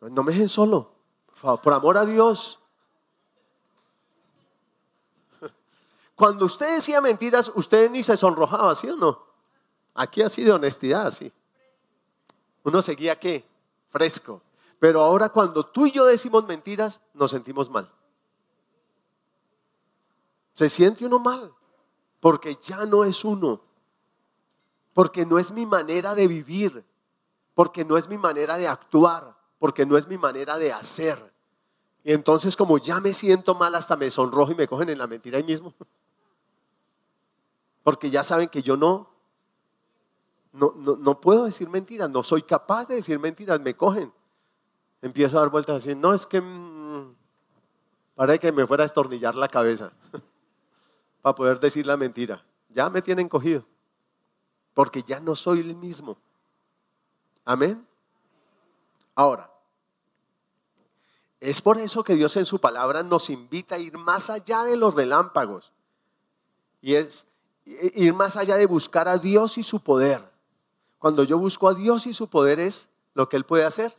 [0.00, 0.92] No me dejen solo,
[1.40, 2.59] por amor a Dios.
[6.20, 9.24] Cuando usted decía mentiras, usted ni se sonrojaba, ¿sí o no?
[9.94, 11.32] Aquí así de honestidad, sí.
[12.62, 13.48] Uno seguía qué?
[13.88, 14.42] Fresco.
[14.78, 17.90] Pero ahora cuando tú y yo decimos mentiras, nos sentimos mal.
[20.52, 21.54] Se siente uno mal,
[22.20, 23.62] porque ya no es uno,
[24.92, 26.84] porque no es mi manera de vivir,
[27.54, 31.32] porque no es mi manera de actuar porque no es mi manera de hacer.
[32.04, 35.06] Y entonces como ya me siento mal, hasta me sonrojo y me cogen en la
[35.06, 35.74] mentira ahí mismo.
[37.82, 39.10] Porque ya saben que yo no
[40.52, 44.12] no, no, no puedo decir mentiras, no soy capaz de decir mentiras, me cogen.
[45.02, 47.14] Empiezo a dar vueltas así, no es que mm,
[48.14, 49.92] para que me fuera a estornillar la cabeza
[51.22, 52.44] para poder decir la mentira.
[52.68, 53.64] Ya me tienen cogido,
[54.74, 56.18] porque ya no soy el mismo.
[57.44, 57.86] Amén.
[59.14, 59.50] Ahora,
[61.40, 64.76] es por eso que Dios en su palabra nos invita a ir más allá de
[64.76, 65.72] los relámpagos.
[66.82, 67.26] Y es
[67.64, 70.20] ir más allá de buscar a Dios y su poder.
[70.98, 73.96] Cuando yo busco a Dios y su poder es lo que Él puede hacer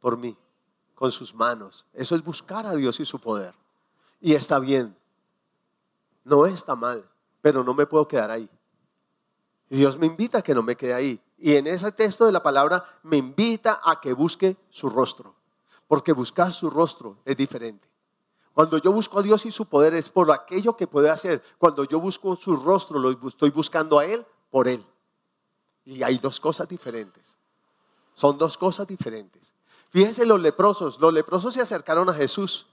[0.00, 0.36] por mí,
[0.94, 1.86] con sus manos.
[1.92, 3.54] Eso es buscar a Dios y su poder.
[4.20, 4.96] Y está bien.
[6.24, 7.08] No está mal,
[7.40, 8.48] pero no me puedo quedar ahí.
[9.70, 11.20] Y Dios me invita a que no me quede ahí.
[11.38, 15.34] Y en ese texto de la palabra me invita a que busque su rostro.
[15.88, 17.91] Porque buscar su rostro es diferente.
[18.54, 21.42] Cuando yo busco a Dios y su poder es por aquello que puede hacer.
[21.58, 24.84] Cuando yo busco su rostro, lo estoy buscando a Él por Él.
[25.84, 27.36] Y hay dos cosas diferentes.
[28.14, 29.54] Son dos cosas diferentes.
[29.90, 31.00] Fíjense los leprosos.
[31.00, 32.66] Los leprosos se acercaron a Jesús.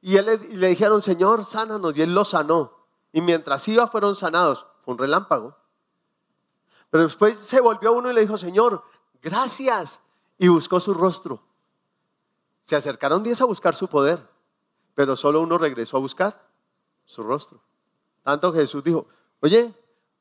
[0.00, 1.96] Y, le dijeron, Señor, sánanos.
[1.96, 2.72] Y Él los sanó.
[3.12, 4.66] Y mientras iba fueron sanados.
[4.84, 5.56] Fue un relámpago.
[6.90, 8.82] Pero después se volvió uno y le dijo, Señor,
[9.22, 10.00] gracias.
[10.38, 11.40] Y buscó su rostro.
[12.68, 14.28] Se acercaron diez a buscar su poder,
[14.94, 16.46] pero solo uno regresó a buscar
[17.06, 17.62] su rostro.
[18.22, 19.06] Tanto Jesús dijo,
[19.40, 19.74] oye,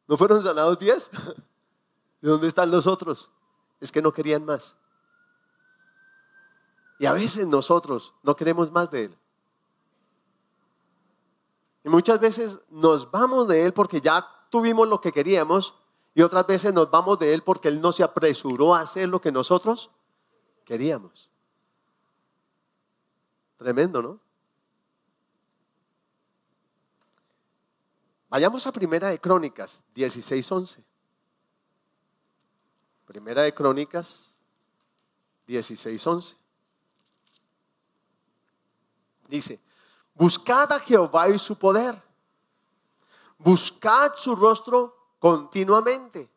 [0.07, 1.11] ¿no fueron sanados diez?
[2.21, 3.29] ¿De dónde están los otros?
[3.81, 4.77] Es que no querían más.
[6.99, 9.17] Y a veces nosotros no queremos más de Él.
[11.83, 15.75] Y muchas veces nos vamos de Él porque ya tuvimos lo que queríamos
[16.15, 19.19] y otras veces nos vamos de Él porque Él no se apresuró a hacer lo
[19.19, 19.91] que nosotros
[20.63, 21.29] queríamos.
[23.57, 24.19] Tremendo, ¿no?
[28.29, 30.83] Vayamos a Primera de Crónicas 16:11.
[33.05, 34.35] Primera de Crónicas
[35.47, 36.35] 16:11.
[39.27, 39.59] Dice,
[40.13, 42.01] buscad a Jehová y su poder.
[43.37, 46.29] Buscad su rostro continuamente.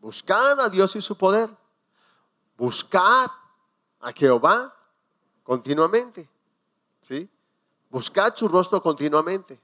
[0.00, 1.50] Buscad a Dios y su poder.
[2.56, 3.30] Buscad
[4.00, 4.74] a Jehová
[5.50, 6.28] continuamente.
[7.00, 7.28] ¿Sí?
[7.90, 9.60] Buscad su rostro continuamente.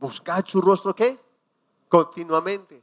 [0.00, 1.20] Buscad su rostro qué?
[1.88, 2.82] Continuamente.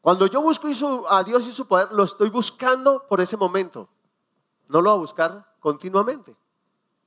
[0.00, 0.68] Cuando yo busco
[1.06, 3.90] a Dios y su poder, lo estoy buscando por ese momento.
[4.68, 6.34] No lo voy a buscar continuamente.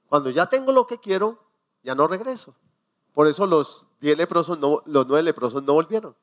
[0.08, 1.40] Cuando ya tengo lo que quiero,
[1.82, 2.54] ya no regreso.
[3.16, 6.16] Por eso los diez leprosos, no, los nueve leprosos no volvieron.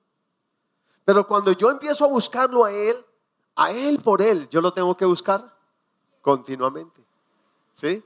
[1.04, 2.94] Pero cuando yo empiezo a buscarlo a Él,
[3.56, 5.52] a Él por Él, yo lo tengo que buscar
[6.22, 7.04] continuamente.
[7.74, 8.04] ¿Sí?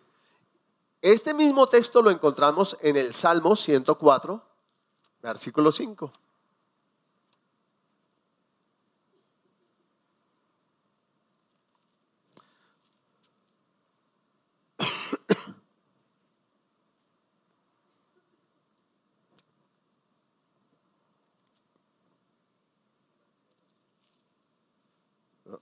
[1.05, 4.43] Este mismo texto lo encontramos en el Salmo 104,
[5.21, 6.11] versículo 5.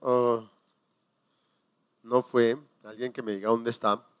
[0.01, 0.49] Ah,
[2.03, 4.12] no fue, alguien que me diga dónde está.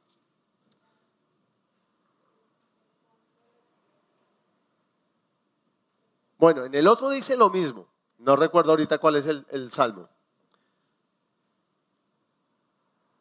[6.43, 7.87] Bueno, en el otro dice lo mismo.
[8.17, 10.09] No recuerdo ahorita cuál es el, salmo.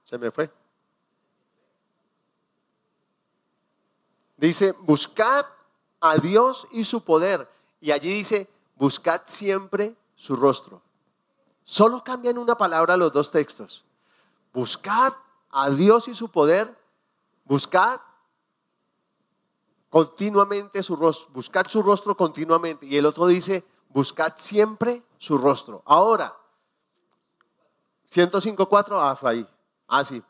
[0.02, 0.50] Se me fue.
[4.36, 5.46] Dice, buscad
[6.00, 7.48] a Dios y su poder.
[7.80, 10.82] Y allí dice, buscad siempre su rostro.
[11.62, 13.84] Solo cambian una palabra los dos textos.
[14.52, 15.12] Buscad
[15.50, 16.76] a Dios y su poder.
[17.44, 18.00] Buscad
[19.92, 22.86] continuamente su rostro, buscad su rostro continuamente.
[22.86, 25.82] Y el otro dice, buscad siempre su rostro.
[25.84, 26.34] Ahora,
[28.10, 29.48] 105.4, ah, fue ahí.
[29.86, 30.22] Ah, sí,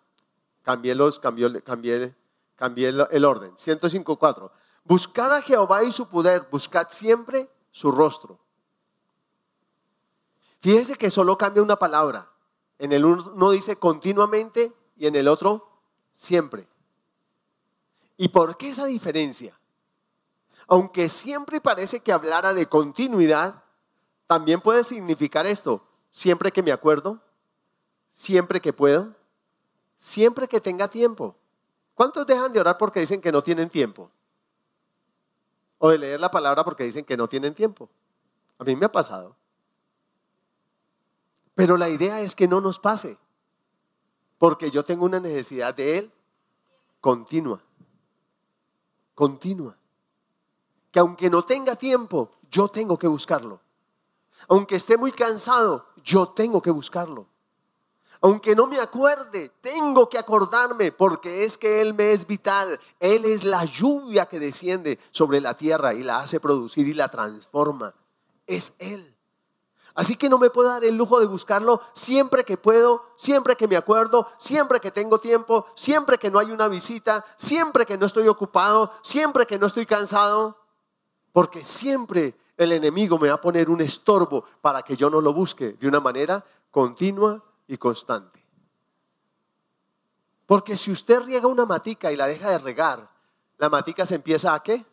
[0.62, 2.12] cambié, los, cambié, cambié,
[2.56, 3.54] cambié el, orden.
[3.54, 4.50] 105.4,
[4.82, 8.40] buscad a Jehová y su poder, buscad siempre su rostro.
[10.58, 12.28] Fíjense que solo cambia una palabra.
[12.80, 15.68] En el uno dice continuamente y en el otro
[16.12, 16.66] siempre.
[18.22, 19.52] ¿Y por qué esa diferencia?
[20.68, 23.64] Aunque siempre parece que hablara de continuidad,
[24.28, 27.20] también puede significar esto, siempre que me acuerdo,
[28.10, 29.12] siempre que puedo,
[29.96, 31.34] siempre que tenga tiempo.
[31.96, 34.08] ¿Cuántos dejan de orar porque dicen que no tienen tiempo?
[35.78, 37.90] O de leer la palabra porque dicen que no tienen tiempo.
[38.56, 39.34] A mí me ha pasado.
[41.56, 43.18] Pero la idea es que no nos pase,
[44.38, 46.12] porque yo tengo una necesidad de Él
[47.00, 47.60] continua
[49.14, 49.76] continua.
[50.90, 53.60] Que aunque no tenga tiempo, yo tengo que buscarlo.
[54.48, 57.26] Aunque esté muy cansado, yo tengo que buscarlo.
[58.20, 62.78] Aunque no me acuerde, tengo que acordarme porque es que Él me es vital.
[63.00, 67.08] Él es la lluvia que desciende sobre la tierra y la hace producir y la
[67.08, 67.94] transforma.
[68.46, 69.11] Es Él.
[69.94, 73.68] Así que no me puedo dar el lujo de buscarlo siempre que puedo, siempre que
[73.68, 78.06] me acuerdo, siempre que tengo tiempo, siempre que no hay una visita, siempre que no
[78.06, 80.56] estoy ocupado, siempre que no estoy cansado,
[81.32, 85.34] porque siempre el enemigo me va a poner un estorbo para que yo no lo
[85.34, 88.40] busque de una manera continua y constante.
[90.46, 93.10] Porque si usted riega una matica y la deja de regar,
[93.58, 94.84] la matica se empieza a qué?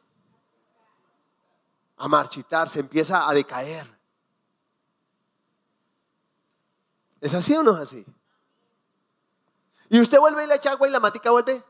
[1.98, 3.99] A marchitar, se empieza a decaer.
[7.22, 8.06] ¿Es así o no es así?
[9.90, 11.64] Y usted vuelve y le echa agua y la matica vuelve.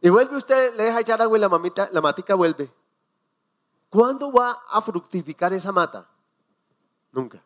[0.00, 2.70] Y vuelve usted, le deja echar agua y la, mamita, la matica vuelve.
[3.88, 6.06] ¿Cuándo va a fructificar esa mata?
[7.12, 7.42] Nunca.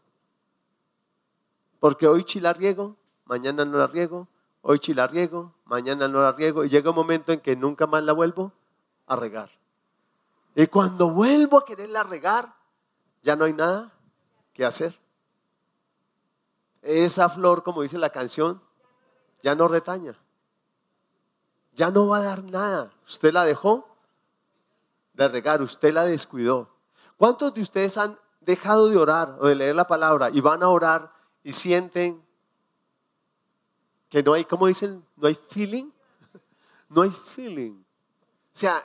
[1.79, 4.27] Porque hoy chila riego, mañana no la riego,
[4.63, 6.65] hoy chila riego, mañana no la riego.
[6.65, 8.53] Y llega un momento en que nunca más la vuelvo
[9.07, 9.51] a regar.
[10.57, 12.53] Y cuando vuelvo a quererla regar,
[13.23, 13.93] ya no hay nada
[14.53, 14.99] que hacer
[16.89, 18.63] esa flor, como dice la canción,
[19.43, 20.19] ya no retaña.
[21.75, 22.91] Ya no va a dar nada.
[23.07, 23.87] Usted la dejó
[25.13, 26.71] de regar, usted la descuidó.
[27.17, 30.69] ¿Cuántos de ustedes han dejado de orar o de leer la palabra y van a
[30.69, 31.13] orar
[31.43, 32.25] y sienten
[34.09, 35.05] que no hay, ¿cómo dicen?
[35.17, 35.91] No hay feeling.
[36.89, 37.73] No hay feeling.
[37.73, 38.83] O sea,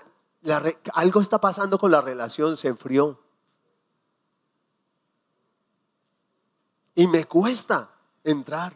[0.93, 3.17] algo está pasando con la relación, se enfrió.
[6.95, 7.92] Y me cuesta
[8.23, 8.73] entrar.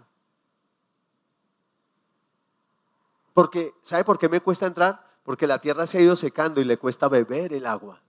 [3.34, 5.06] Porque, ¿sabe por qué me cuesta entrar?
[5.24, 8.02] Porque la tierra se ha ido secando y le cuesta beber el agua.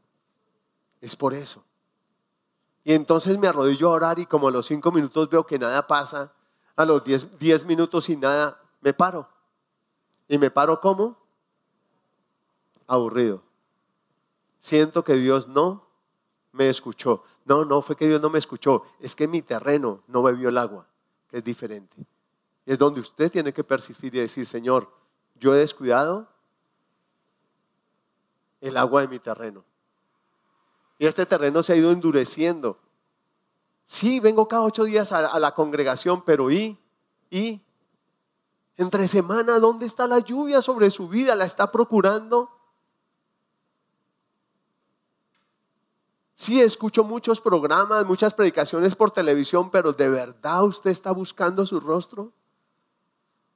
[1.01, 1.65] Es por eso.
[2.85, 5.87] Y entonces me arrodillo a orar y como a los cinco minutos veo que nada
[5.87, 6.33] pasa,
[6.75, 9.29] a los diez, diez minutos y nada, me paro.
[10.29, 11.19] ¿Y me paro como?
[12.87, 13.43] Aburrido.
[14.61, 15.87] Siento que Dios no
[16.53, 17.23] me escuchó.
[17.45, 20.59] No, no fue que Dios no me escuchó, es que mi terreno no bebió el
[20.59, 20.87] agua,
[21.29, 21.97] que es diferente.
[22.67, 24.93] Es donde usted tiene que persistir y decir, Señor,
[25.37, 26.29] yo he descuidado
[28.61, 29.65] el agua de mi terreno.
[30.99, 32.79] Y este terreno se ha ido endureciendo.
[33.85, 36.79] Sí, vengo cada ocho días a, la congregación, pero ¿y?
[37.31, 37.63] ¿Y?
[38.77, 41.35] Entre semana, ¿dónde está la lluvia sobre su vida?
[41.35, 42.51] ¿La está procurando?
[46.39, 51.81] Sí, escucho muchos programas, muchas predicaciones por televisión, pero ¿de verdad usted está buscando su
[51.81, 52.33] rostro?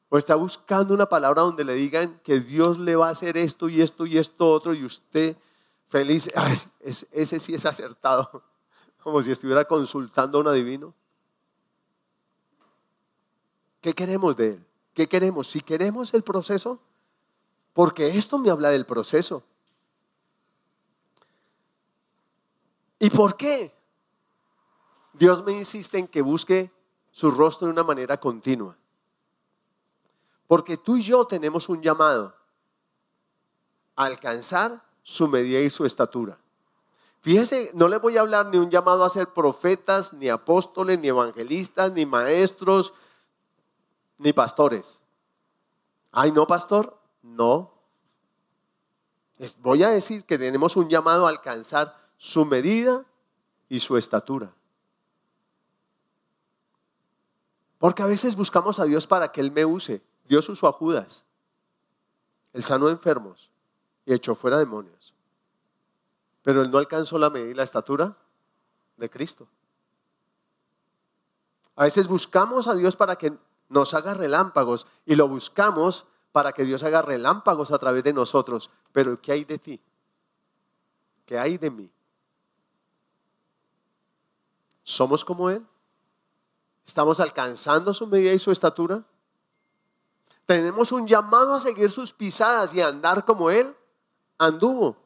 [0.08, 3.68] ¿O está buscando una palabra donde le digan que Dios le va a hacer esto
[3.68, 5.36] y esto y esto otro y usted
[5.90, 6.28] feliz?
[6.80, 8.42] ese sí es acertado,
[9.04, 10.92] como si estuviera consultando a un adivino.
[13.80, 14.66] ¿Qué queremos de él?
[14.92, 15.46] ¿Qué queremos?
[15.46, 16.80] Si queremos el proceso,
[17.74, 19.44] porque esto me habla del proceso.
[23.02, 23.74] ¿Y por qué?
[25.12, 26.70] Dios me insiste en que busque
[27.10, 28.76] su rostro de una manera continua.
[30.46, 32.32] Porque tú y yo tenemos un llamado
[33.96, 36.38] a alcanzar su medida y su estatura.
[37.22, 41.08] Fíjese, no le voy a hablar ni un llamado a ser profetas, ni apóstoles, ni
[41.08, 42.94] evangelistas, ni maestros,
[44.16, 45.00] ni pastores.
[46.12, 47.72] Ay, no, pastor, no.
[49.58, 53.04] Voy a decir que tenemos un llamado a alcanzar su medida
[53.68, 54.54] y su estatura.
[57.78, 60.00] Porque a veces buscamos a Dios para que Él me use.
[60.28, 61.24] Dios usó a Judas.
[62.52, 63.50] Él sanó enfermos
[64.06, 65.12] y echó fuera demonios.
[66.42, 68.16] Pero Él no alcanzó la medida y la estatura
[68.98, 69.48] de Cristo.
[71.74, 73.36] A veces buscamos a Dios para que
[73.68, 78.70] nos haga relámpagos y lo buscamos para que Dios haga relámpagos a través de nosotros.
[78.92, 79.80] Pero ¿qué hay de ti?
[81.26, 81.92] ¿Qué hay de mí?
[84.82, 85.66] ¿Somos como Él?
[86.86, 89.04] ¿Estamos alcanzando su medida y su estatura?
[90.46, 93.76] ¿Tenemos un llamado a seguir sus pisadas y a andar como Él?
[94.38, 94.96] Anduvo.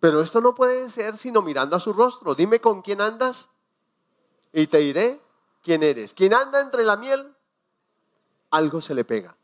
[0.00, 2.34] Pero esto no puede ser sino mirando a su rostro.
[2.34, 3.48] Dime con quién andas
[4.52, 5.20] y te diré
[5.62, 6.14] quién eres.
[6.14, 7.34] ¿Quién anda entre la miel?
[8.50, 9.36] Algo se le pega.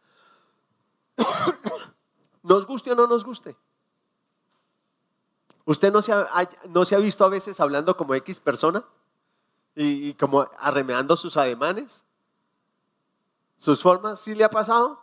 [2.43, 3.57] nos guste o no nos guste.
[5.67, 8.85] ¿Usted no se ha, no se ha visto a veces hablando como X persona?
[9.77, 12.03] Y, como arremeando sus ademanes,
[13.59, 14.99] sus formas, ¿sí le ha pasado?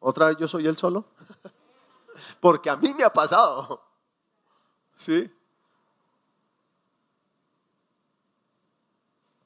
[0.00, 1.04] ¿Otra vez yo soy el solo?
[2.40, 3.82] Porque a mí me ha pasado.
[4.96, 5.30] ¿Sí?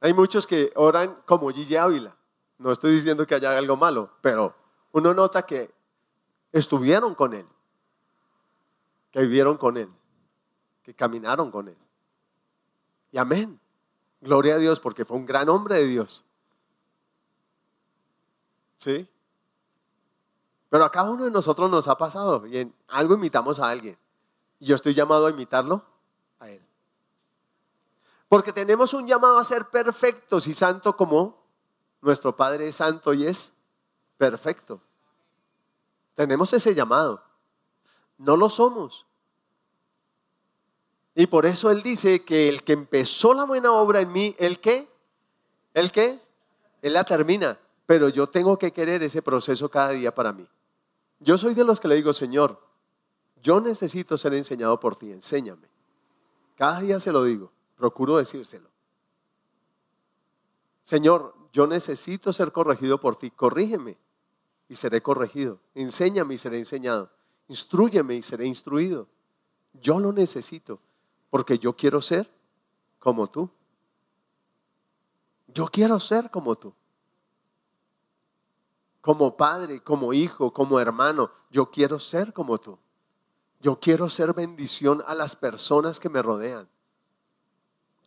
[0.00, 2.16] Hay muchos que oran como Gigi Ávila.
[2.58, 4.54] No estoy diciendo que haya algo malo, pero
[4.92, 5.74] uno nota que
[6.52, 7.46] estuvieron con Él,
[9.10, 9.90] que vivieron con Él,
[10.82, 11.76] que caminaron con Él.
[13.12, 13.60] Y amén.
[14.20, 16.24] Gloria a Dios porque fue un gran hombre de Dios.
[18.78, 19.08] ¿Sí?
[20.68, 23.96] Pero a cada uno de nosotros nos ha pasado y en algo imitamos a alguien.
[24.58, 25.84] Y yo estoy llamado a imitarlo
[26.40, 26.62] a Él.
[28.28, 31.42] Porque tenemos un llamado a ser perfectos y santo como
[32.00, 33.52] nuestro Padre es santo y es
[34.16, 34.80] perfecto.
[36.14, 37.22] Tenemos ese llamado.
[38.18, 39.06] No lo somos.
[41.18, 44.60] Y por eso Él dice que el que empezó la buena obra en mí, ¿el
[44.60, 44.86] qué?
[45.72, 46.20] ¿El qué?
[46.82, 47.58] Él la termina.
[47.86, 50.46] Pero yo tengo que querer ese proceso cada día para mí.
[51.20, 52.60] Yo soy de los que le digo, Señor,
[53.42, 55.68] yo necesito ser enseñado por ti, enséñame.
[56.54, 58.68] Cada día se lo digo, procuro decírselo.
[60.82, 63.96] Señor, yo necesito ser corregido por ti, corrígeme
[64.68, 65.60] y seré corregido.
[65.74, 67.10] Enséñame y seré enseñado.
[67.48, 69.08] Instruyeme y seré instruido.
[69.80, 70.78] Yo lo necesito
[71.30, 72.30] porque yo quiero ser
[72.98, 73.50] como tú.
[75.48, 76.74] Yo quiero ser como tú.
[79.00, 82.78] Como padre, como hijo, como hermano, yo quiero ser como tú.
[83.60, 86.68] Yo quiero ser bendición a las personas que me rodean.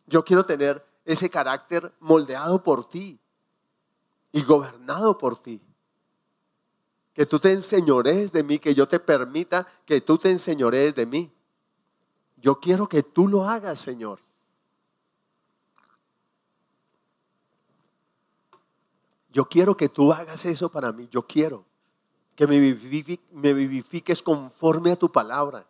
[0.06, 3.18] Yo quiero tener ese carácter moldeado por ti
[4.32, 5.60] y gobernado por ti.
[7.14, 11.06] Que tú te enseñores de mí, que yo te permita que tú te enseñores de
[11.06, 11.32] mí.
[12.40, 14.20] Yo quiero que tú lo hagas, Señor.
[19.32, 21.08] Yo quiero que tú hagas eso para mí.
[21.10, 21.64] Yo quiero
[22.34, 25.66] que me, vivifiques conforme a tu palabra,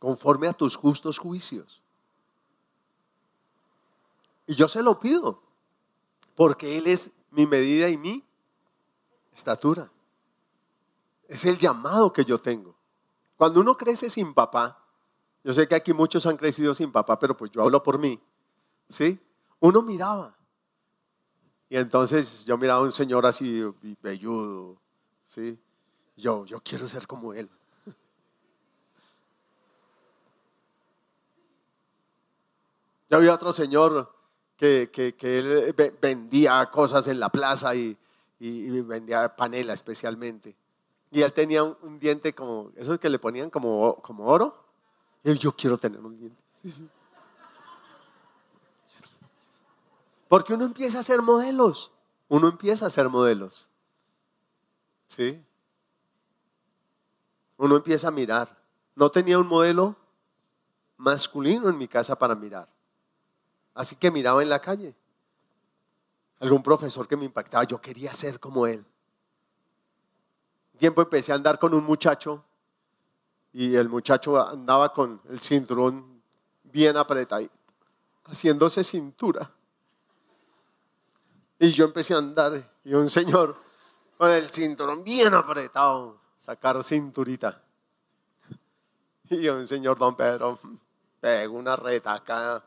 [0.00, 1.82] conforme a tus justos juicios.
[4.46, 5.42] Y yo se lo pido,
[6.36, 8.24] porque Él es mi medida y mi
[9.32, 9.90] estatura.
[11.26, 12.76] Es el llamado que yo tengo.
[13.36, 14.83] Cuando uno crece sin papá,
[15.44, 18.18] yo sé que aquí muchos han crecido sin papá, pero pues yo hablo por mí,
[18.88, 19.20] ¿sí?
[19.60, 20.34] Uno miraba.
[21.68, 23.62] Y entonces yo miraba a un señor así,
[24.00, 24.80] velludo,
[25.26, 25.58] ¿sí?
[26.16, 27.50] Yo, yo quiero ser como él.
[33.10, 34.14] Yo había otro señor
[34.56, 37.98] que, que, que él vendía cosas en la plaza y,
[38.38, 40.56] y, vendía panela especialmente.
[41.10, 44.63] Y él tenía un, diente como, esos que le ponían como, como oro.
[45.24, 46.42] Yo quiero tener un diente.
[50.28, 51.90] Porque uno empieza a hacer modelos.
[52.28, 53.68] Uno empieza a hacer modelos.
[55.06, 55.42] ¿Sí?
[57.56, 58.54] Uno empieza a mirar.
[58.94, 59.96] No tenía un modelo
[60.96, 62.68] masculino en mi casa para mirar.
[63.74, 64.94] Así que miraba en la calle
[66.40, 68.84] algún profesor que me impactaba, yo quería ser como él.
[70.78, 72.44] Tiempo empecé a andar con un muchacho
[73.54, 76.20] y el muchacho andaba con el cinturón
[76.64, 77.48] bien apretado,
[78.24, 79.48] haciéndose cintura.
[81.60, 83.56] Y yo empecé a andar y un señor
[84.18, 87.62] con el cinturón bien apretado, sacar cinturita.
[89.30, 90.58] Y un señor don Pedro
[91.20, 92.62] pegó una retaca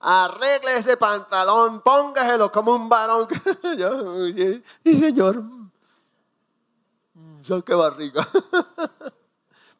[0.00, 3.26] arregle ese pantalón, póngaselo como un varón.
[4.84, 5.42] y señor,
[7.42, 8.26] saque barriga.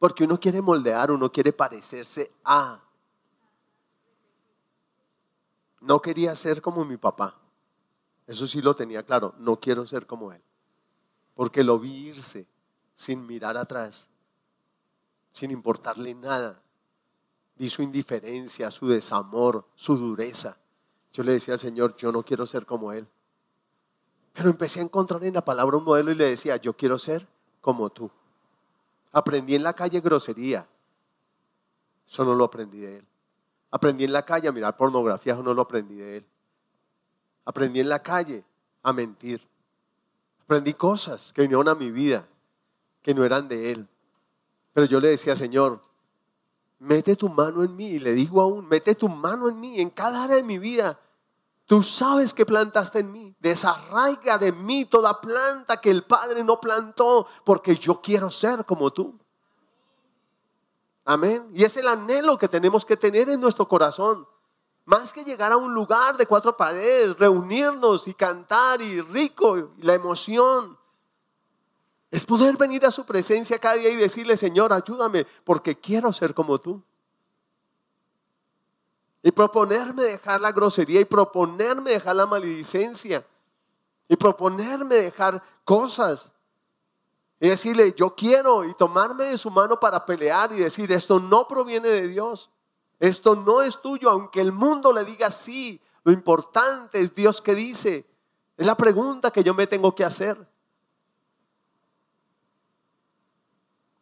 [0.04, 2.78] Porque uno quiere moldear, uno quiere parecerse a.
[5.80, 7.40] No quería ser como mi papá.
[8.26, 9.34] Eso sí lo tenía claro.
[9.38, 10.42] No quiero ser como él.
[11.32, 12.46] Porque lo vi irse
[12.94, 14.10] sin mirar atrás,
[15.32, 16.60] sin importarle nada
[17.56, 20.58] vi su indiferencia, su desamor, su dureza.
[21.14, 23.08] Yo le decía, Señor, yo no quiero ser como Él.
[24.34, 27.26] Pero empecé a encontrar en la palabra un modelo y le decía, yo quiero ser
[27.62, 28.10] como tú.
[29.14, 30.66] Aprendí en la calle grosería.
[32.06, 33.06] Eso no lo aprendí de Él.
[33.70, 36.26] Aprendí en la calle a mirar pornografía, eso no lo aprendí de Él.
[37.44, 38.44] Aprendí en la calle
[38.82, 39.40] a mentir.
[40.42, 42.26] Aprendí cosas que vinieron a mi vida
[43.02, 43.88] que no eran de Él.
[44.72, 45.80] Pero yo le decía, Señor,
[46.80, 47.86] mete tu mano en mí.
[47.86, 50.98] Y le digo aún, mete tu mano en mí, en cada área de mi vida.
[51.66, 53.36] Tú sabes que plantaste en mí.
[53.40, 58.92] Desarraiga de mí toda planta que el Padre no plantó, porque yo quiero ser como
[58.92, 59.18] tú.
[61.04, 61.50] Amén.
[61.54, 64.26] Y es el anhelo que tenemos que tener en nuestro corazón.
[64.86, 69.82] Más que llegar a un lugar de cuatro paredes, reunirnos y cantar y rico, y
[69.82, 70.78] la emoción.
[72.10, 76.34] Es poder venir a su presencia cada día y decirle, Señor, ayúdame porque quiero ser
[76.34, 76.82] como tú.
[79.26, 83.26] Y proponerme dejar la grosería y proponerme dejar la maledicencia.
[84.06, 86.30] Y proponerme dejar cosas.
[87.40, 91.48] Y decirle, yo quiero y tomarme de su mano para pelear y decir, esto no
[91.48, 92.50] proviene de Dios.
[93.00, 95.80] Esto no es tuyo, aunque el mundo le diga sí.
[96.04, 98.04] Lo importante es Dios que dice.
[98.58, 100.36] Es la pregunta que yo me tengo que hacer.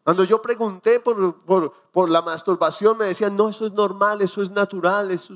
[0.04, 5.10] Cuando yo pregunté por, la masturbación, me decían, no, eso es normal, eso es natural,
[5.10, 5.34] eso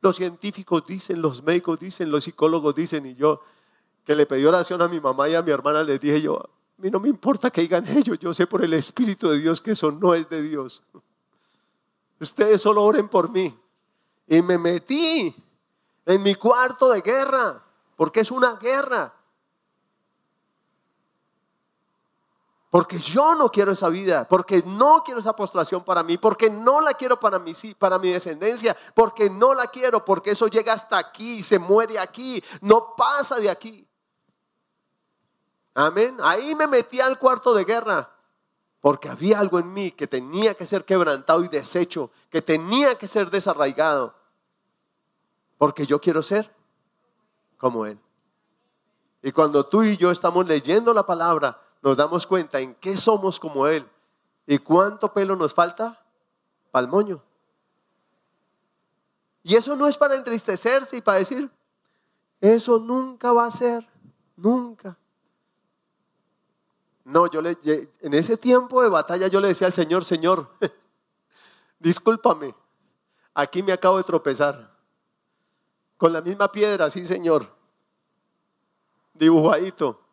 [0.00, 3.40] los científicos dicen, los médicos dicen, los psicólogos dicen, y yo
[4.04, 6.48] que le pedí oración a mi mamá y a mi hermana, les dije yo, a
[6.76, 9.70] mí no me importa que digan ellos, yo sé por el Espíritu de Dios que
[9.72, 10.82] eso no es de Dios.
[12.20, 13.58] Ustedes solo oren por mí.
[14.26, 15.34] Y me metí
[16.04, 17.62] en mi cuarto de guerra,
[17.96, 19.13] porque es una guerra.
[22.74, 26.80] Porque yo no quiero esa vida, porque no quiero esa postración para mí, porque no
[26.80, 30.98] la quiero para mi, para mi descendencia, porque no la quiero, porque eso llega hasta
[30.98, 33.86] aquí, se muere aquí, no pasa de aquí.
[35.72, 36.16] Amén.
[36.20, 38.10] Ahí me metí al cuarto de guerra,
[38.80, 43.06] porque había algo en mí que tenía que ser quebrantado y deshecho, que tenía que
[43.06, 44.16] ser desarraigado,
[45.58, 46.52] porque yo quiero ser
[47.56, 48.00] como Él.
[49.22, 53.38] Y cuando tú y yo estamos leyendo la palabra, nos damos cuenta en qué somos
[53.38, 53.86] como Él
[54.46, 56.02] y cuánto pelo nos falta
[56.70, 57.22] para el moño.
[59.42, 61.50] Y eso no es para entristecerse y para decir,
[62.40, 63.86] eso nunca va a ser,
[64.34, 64.96] nunca.
[67.04, 67.58] No, yo le,
[68.00, 70.48] en ese tiempo de batalla yo le decía al Señor, Señor,
[71.78, 72.54] discúlpame,
[73.34, 74.74] aquí me acabo de tropezar.
[75.98, 77.46] Con la misma piedra, sí, Señor.
[79.12, 80.03] Dibujadito.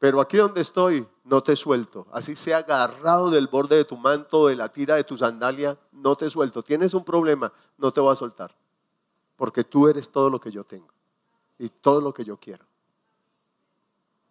[0.00, 2.06] Pero aquí donde estoy, no te suelto.
[2.10, 6.16] Así sea agarrado del borde de tu manto, de la tira de tu sandalia, no
[6.16, 6.62] te suelto.
[6.62, 8.56] Tienes un problema, no te voy a soltar.
[9.36, 10.88] Porque tú eres todo lo que yo tengo
[11.58, 12.64] y todo lo que yo quiero.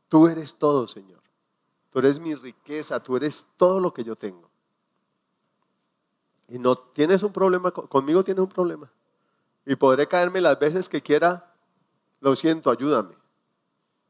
[0.07, 1.21] Tú eres todo, Señor.
[1.91, 4.49] Tú eres mi riqueza, tú eres todo lo que yo tengo.
[6.47, 8.91] Y no tienes un problema, conmigo tienes un problema.
[9.67, 11.53] Y podré caerme las veces que quiera,
[12.21, 13.13] lo siento, ayúdame.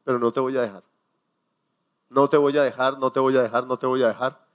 [0.06, 0.89] Pero no te voy a dejar
[2.10, 4.46] no te voy a dejar, no te voy a dejar, no te voy a dejar.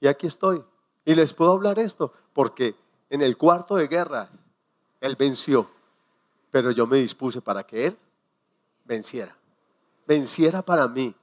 [0.00, 0.62] Y aquí estoy.
[1.04, 2.74] Y les puedo hablar esto, porque
[3.08, 4.28] en el cuarto de guerra,
[5.00, 5.68] Él venció,
[6.50, 7.98] pero yo me dispuse para que Él
[8.84, 9.36] venciera.
[10.06, 11.14] Venciera para mí.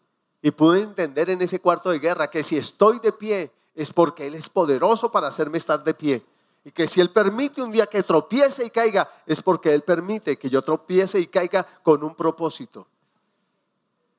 [0.42, 4.28] Y pude entender en ese cuarto de guerra que si estoy de pie es porque
[4.28, 6.26] Él es poderoso para hacerme estar de pie.
[6.64, 10.38] Y que si Él permite un día que tropiece y caiga, es porque Él permite
[10.38, 12.88] que yo tropiece y caiga con un propósito.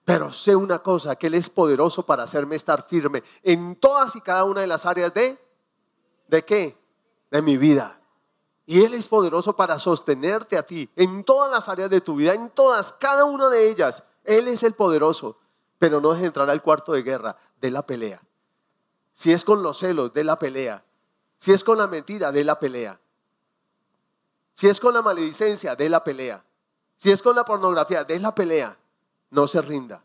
[0.08, 4.22] Pero sé una cosa, que Él es poderoso para hacerme estar firme en todas y
[4.22, 5.38] cada una de las áreas de,
[6.28, 6.78] ¿de qué?
[7.30, 8.00] De mi vida.
[8.64, 12.32] Y Él es poderoso para sostenerte a ti en todas las áreas de tu vida,
[12.32, 14.02] en todas, cada una de ellas.
[14.24, 15.36] Él es el poderoso,
[15.76, 18.22] pero no es entrar al cuarto de guerra de la pelea.
[19.12, 20.82] Si es con los celos, de la pelea.
[21.36, 22.98] Si es con la mentira, de la pelea.
[24.54, 26.42] Si es con la maledicencia, de la pelea.
[26.96, 28.74] Si es con la pornografía, de la pelea
[29.30, 30.02] no se rinda.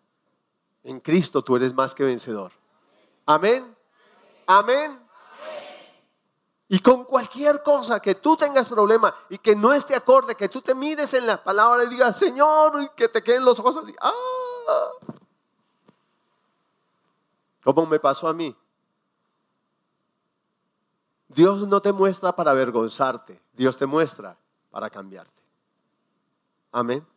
[0.84, 2.52] En Cristo tú eres más que vencedor.
[3.26, 3.76] Amén.
[4.46, 5.00] Amén.
[6.68, 10.62] Y con cualquier cosa que tú tengas problema y que no esté acorde, que tú
[10.62, 13.94] te mires en la palabra y digas, Señor, y que te queden los ojos así.
[14.02, 14.90] ¡Ah!
[17.64, 18.56] Como me pasó a mí.
[21.28, 24.38] Dios no te muestra para avergonzarte, Dios te muestra
[24.70, 25.42] para cambiarte.
[26.72, 27.13] Amén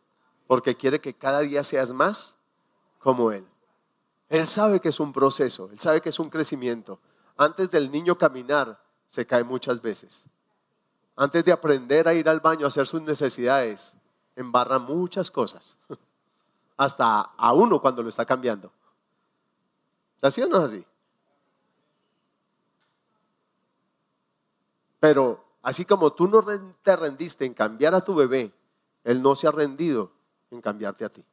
[0.47, 2.35] porque quiere que cada día seas más
[2.99, 3.45] como Él.
[4.29, 6.99] Él sabe que es un proceso, Él sabe que es un crecimiento.
[7.35, 10.25] Antes del niño caminar, se cae muchas veces.
[11.15, 13.95] Antes de aprender a ir al baño a hacer sus necesidades,
[14.35, 15.77] embarra muchas cosas.
[16.77, 18.71] Hasta a uno cuando lo está cambiando.
[20.21, 20.85] ¿Así o no es así?
[24.99, 26.43] Pero así como tú no
[26.83, 28.51] te rendiste en cambiar a tu bebé,
[29.03, 30.11] Él no se ha rendido
[30.51, 31.25] en cambiarte a ti.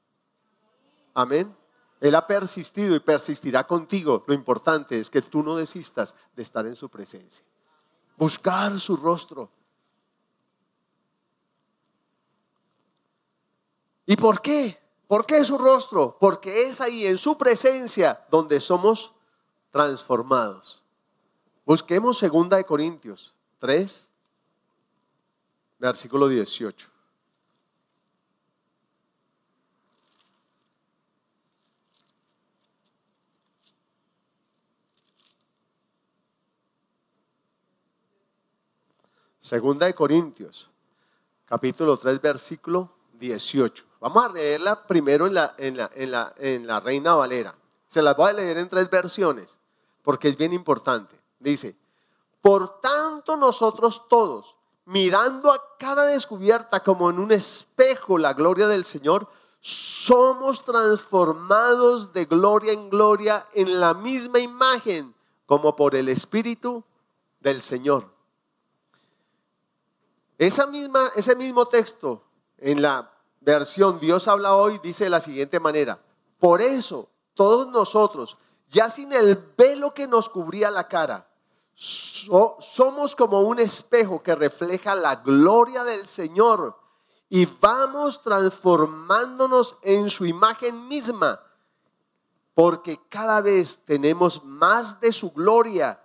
[1.15, 1.55] Amén.
[2.01, 4.25] Él ha persistido y persistirá contigo.
[4.27, 7.45] Lo importante es que tú no desistas de estar en su presencia.
[8.17, 9.51] Buscar su rostro.
[14.07, 14.79] ¿Y por qué?
[15.07, 16.17] ¿Por qué su rostro?
[16.19, 19.13] Porque es ahí, en su presencia, donde somos
[19.71, 20.83] transformados.
[21.65, 24.09] Busquemos 2 de Corintios 3,
[25.79, 26.94] versículo 18.
[39.45, 40.71] Segunda de Corintios,
[41.45, 43.85] capítulo 3, versículo 18.
[44.01, 47.55] Vamos a leerla primero en la, en la, en la, en la Reina Valera.
[47.87, 49.59] Se las voy a leer en tres versiones,
[50.03, 51.21] porque es bien importante.
[51.39, 51.77] Dice,
[52.41, 58.87] por tanto nosotros todos, mirando a cara descubierta como en un espejo la gloria del
[58.87, 59.29] Señor,
[59.61, 65.15] somos transformados de gloria en gloria en la misma imagen
[65.45, 66.83] como por el Espíritu
[67.41, 68.14] del Señor.
[70.39, 72.23] Esa misma, ese mismo texto
[72.59, 73.11] en la
[73.41, 76.01] versión Dios habla hoy dice de la siguiente manera,
[76.39, 78.37] por eso todos nosotros,
[78.71, 81.29] ya sin el velo que nos cubría la cara,
[81.75, 86.79] somos como un espejo que refleja la gloria del Señor
[87.29, 91.41] y vamos transformándonos en su imagen misma,
[92.55, 96.01] porque cada vez tenemos más de su gloria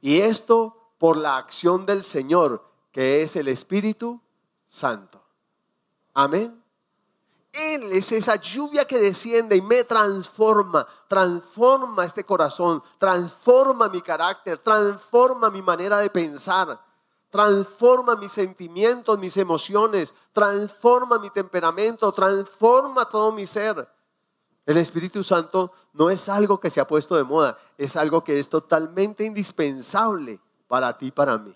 [0.00, 4.20] y esto por la acción del Señor, que es el Espíritu
[4.66, 5.20] Santo.
[6.14, 6.62] Amén.
[7.52, 14.58] Él es esa lluvia que desciende y me transforma, transforma este corazón, transforma mi carácter,
[14.58, 16.80] transforma mi manera de pensar,
[17.28, 23.86] transforma mis sentimientos, mis emociones, transforma mi temperamento, transforma todo mi ser.
[24.64, 28.38] El Espíritu Santo no es algo que se ha puesto de moda, es algo que
[28.38, 31.54] es totalmente indispensable para ti y para mí.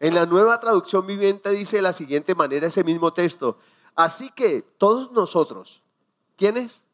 [0.00, 3.58] En la nueva traducción viviente dice de la siguiente manera ese mismo texto,
[3.98, 5.82] Así que todos nosotros,
[6.36, 6.84] ¿quiénes?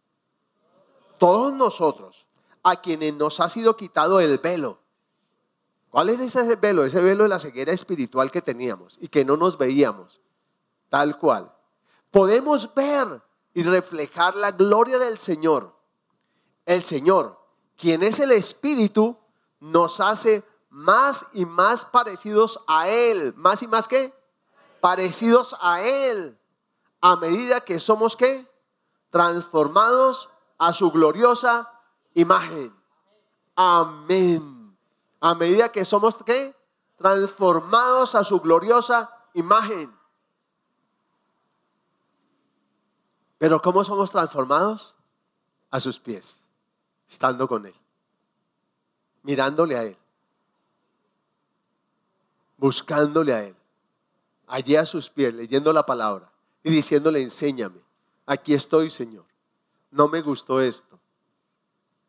[1.19, 2.27] Todos nosotros,
[2.63, 4.79] a quienes nos ha sido quitado el velo.
[5.91, 6.83] ¿Cuál es ese velo?
[6.83, 10.23] Ese velo de la ceguera espiritual que teníamos y que no nos veíamos,
[10.89, 11.55] tal cual.
[12.11, 13.21] Podemos ver
[13.53, 15.77] y reflejar la gloria del Señor.
[16.65, 17.39] El Señor,
[17.77, 19.15] quien es el Espíritu,
[19.61, 20.43] nos hace
[20.75, 23.33] más y más parecidos a Él.
[23.37, 24.12] ¿Más y más qué?
[24.81, 26.39] Parecidos a Él
[27.07, 28.51] a medida que somos qué?
[29.11, 31.70] Transformados a su gloriosa
[32.14, 32.75] imagen.
[33.55, 34.75] Amén.
[35.20, 36.57] A medida que somos qué?
[36.97, 39.95] Transformados a su gloriosa imagen.
[43.37, 44.95] Pero ¿cómo somos transformados?
[45.70, 46.41] A sus pies,
[47.07, 47.75] estando con Él,
[49.25, 49.99] mirándole a Él,
[52.65, 53.55] buscándole a Él,
[54.47, 57.79] allí a sus pies, leyendo la palabra y diciéndole, enséñame.
[58.25, 59.27] Aquí estoy, Señor.
[59.91, 60.99] No me gustó esto.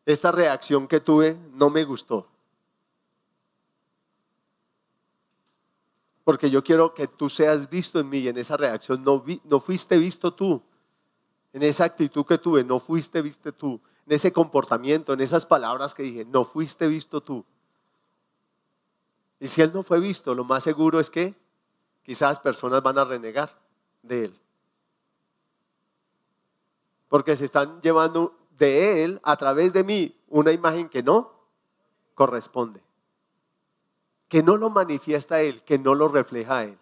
[0.06, 2.26] Esta reacción que tuve no me gustó.
[6.24, 9.60] Porque yo quiero que tú seas visto en mí y en esa reacción no, no
[9.60, 10.62] fuiste visto tú.
[11.52, 13.78] En esa actitud que tuve, no fuiste visto tú.
[14.06, 17.44] En ese comportamiento, en esas palabras que dije, no fuiste visto tú.
[19.38, 21.34] Y si Él no fue visto, lo más seguro es que
[22.02, 23.50] quizás personas van a renegar
[24.02, 24.40] de Él
[27.08, 31.32] porque se están llevando de Él a través de mí una imagen que no
[32.14, 32.82] corresponde,
[34.28, 36.78] que no lo manifiesta Él, que no lo refleja Él.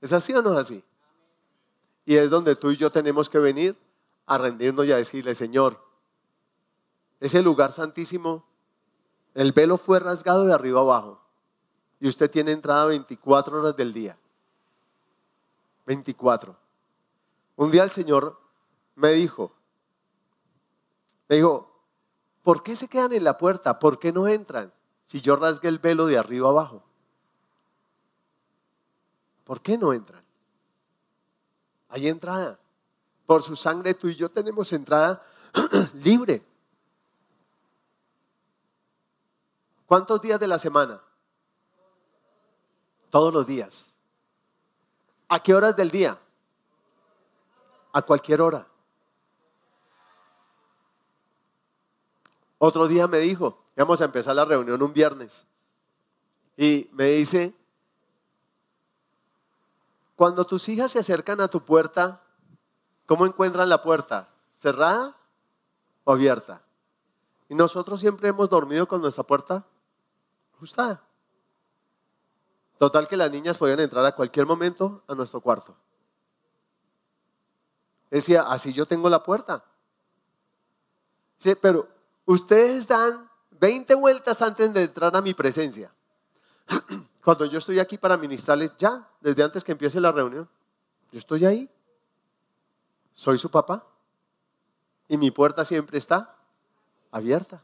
[0.00, 0.84] ¿Es así o no es así?
[2.04, 3.76] Y es donde tú y yo tenemos que venir
[4.26, 5.82] a rendirnos y a decirle, Señor,
[7.20, 8.44] ese lugar santísimo,
[9.34, 11.20] el velo fue rasgado de arriba abajo
[12.00, 14.16] y usted tiene entrada 24 horas del día.
[15.86, 16.56] 24.
[17.56, 18.38] Un día el Señor
[18.94, 19.52] me dijo,
[21.28, 21.70] me dijo,
[22.42, 23.78] ¿por qué se quedan en la puerta?
[23.78, 24.72] ¿Por qué no entran?
[25.04, 26.82] Si yo rasgué el velo de arriba abajo.
[29.44, 30.24] ¿Por qué no entran?
[31.88, 32.58] Hay entrada.
[33.26, 35.22] Por su sangre tú y yo tenemos entrada
[36.02, 36.42] libre.
[39.94, 41.00] ¿Cuántos días de la semana?
[43.10, 43.94] Todos los días.
[45.28, 46.18] ¿A qué horas del día?
[47.92, 48.66] a cualquier hora.
[52.58, 55.46] Otro día me dijo, vamos a empezar la reunión un viernes.
[56.56, 57.54] Y me dice,
[60.16, 62.20] cuando tus hijas se acercan a tu puerta,
[63.06, 64.28] ¿cómo encuentran la puerta?
[64.58, 65.16] ¿Cerrada
[66.02, 66.62] o abierta?
[67.48, 69.64] Y nosotros siempre hemos dormido con nuestra puerta
[70.56, 71.02] ajustada.
[72.78, 75.76] Total que las niñas podían entrar a cualquier momento a nuestro cuarto.
[78.10, 79.64] Decía, así yo tengo la puerta.
[81.38, 81.88] Sí, pero
[82.26, 85.92] ustedes dan 20 vueltas antes de entrar a mi presencia.
[87.24, 90.48] Cuando yo estoy aquí para ministrarles, ya, desde antes que empiece la reunión,
[91.10, 91.70] yo estoy ahí.
[93.12, 93.86] Soy su papá.
[95.08, 96.36] Y mi puerta siempre está
[97.10, 97.62] abierta.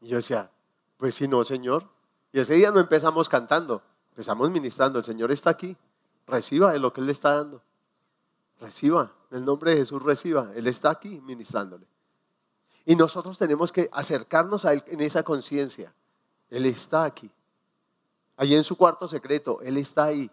[0.00, 0.50] Y yo decía,
[0.96, 1.88] pues si no, Señor,
[2.32, 4.98] Y ese día no empezamos cantando, empezamos ministrando.
[5.00, 5.76] El Señor está aquí.
[6.26, 7.60] Reciba de lo que Él le está dando.
[8.60, 9.12] Reciba.
[9.30, 10.50] En el nombre de Jesús reciba.
[10.54, 11.86] Él está aquí ministrándole.
[12.84, 15.92] Y nosotros tenemos que acercarnos a Él en esa conciencia.
[16.50, 17.30] Él está aquí.
[18.36, 20.30] Allí en su cuarto secreto, Él está ahí.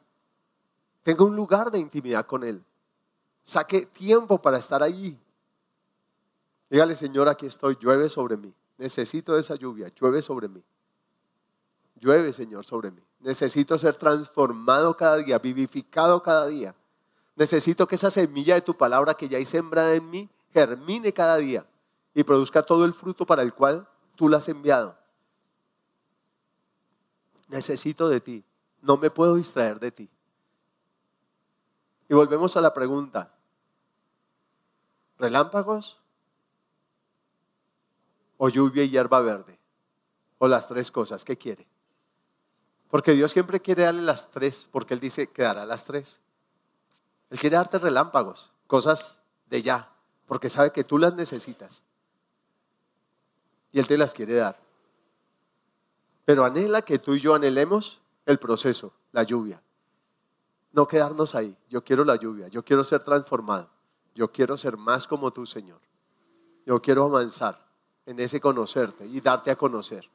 [1.03, 2.63] Tenga un lugar de intimidad con Él.
[3.43, 5.17] Saque tiempo para estar allí.
[6.69, 8.53] Dígale, Señor, aquí estoy, llueve sobre mí.
[8.77, 10.63] Necesito esa lluvia, llueve sobre mí.
[11.99, 13.01] Llueve, Señor, sobre mí.
[13.19, 16.75] Necesito ser transformado cada día, vivificado cada día.
[17.35, 21.37] Necesito que esa semilla de tu palabra que ya hay sembrada en mí germine cada
[21.37, 21.65] día
[22.13, 24.97] y produzca todo el fruto para el cual tú la has enviado.
[27.47, 28.43] Necesito de ti.
[28.81, 30.09] No me puedo distraer de ti.
[32.09, 33.33] Y volvemos a la pregunta.
[35.17, 35.99] ¿Relámpagos?
[38.37, 39.59] ¿O lluvia y hierba verde?
[40.37, 41.25] ¿O las tres cosas?
[41.25, 41.67] ¿Qué quiere?
[42.89, 46.19] Porque Dios siempre quiere darle las tres, porque Él dice que dará las tres.
[47.29, 49.17] Él quiere darte relámpagos, cosas
[49.49, 49.91] de ya,
[50.25, 51.83] porque sabe que tú las necesitas.
[53.71, 54.57] Y Él te las quiere dar.
[56.23, 59.61] Pero anhela que tú y yo anhelemos el proceso, la lluvia.
[60.71, 61.57] No quedarnos ahí.
[61.69, 63.69] Yo quiero la lluvia, yo quiero ser transformado.
[64.13, 65.79] Yo quiero ser más como tú, Señor.
[66.65, 67.66] Yo quiero avanzar
[68.07, 70.09] en ese conocerte y darte a conocer.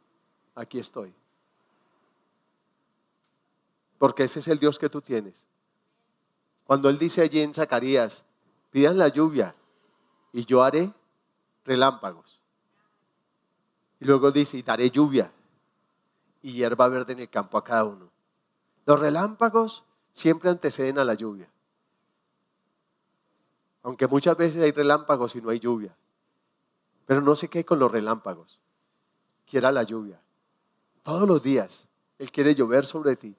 [0.57, 1.15] Aquí estoy
[4.03, 5.47] porque ese es el Dios que tú tienes.
[6.65, 8.25] Cuando Él dice allí en Zacarías,
[8.73, 9.55] pidan la lluvia
[10.33, 10.93] y yo haré
[11.65, 12.41] relámpagos.
[14.01, 15.31] Y luego dice, y daré lluvia
[16.43, 18.11] y hierba verde en el campo a cada uno.
[18.87, 21.49] Los relámpagos siempre anteceden a la lluvia.
[23.85, 25.95] Aunque muchas veces hay relámpagos y no hay lluvia.
[27.13, 28.59] Pero no sé qué con los relámpagos.
[29.45, 30.19] Quiera la lluvia.
[31.03, 31.87] Todos los días
[32.19, 33.37] Él quiere llover sobre ti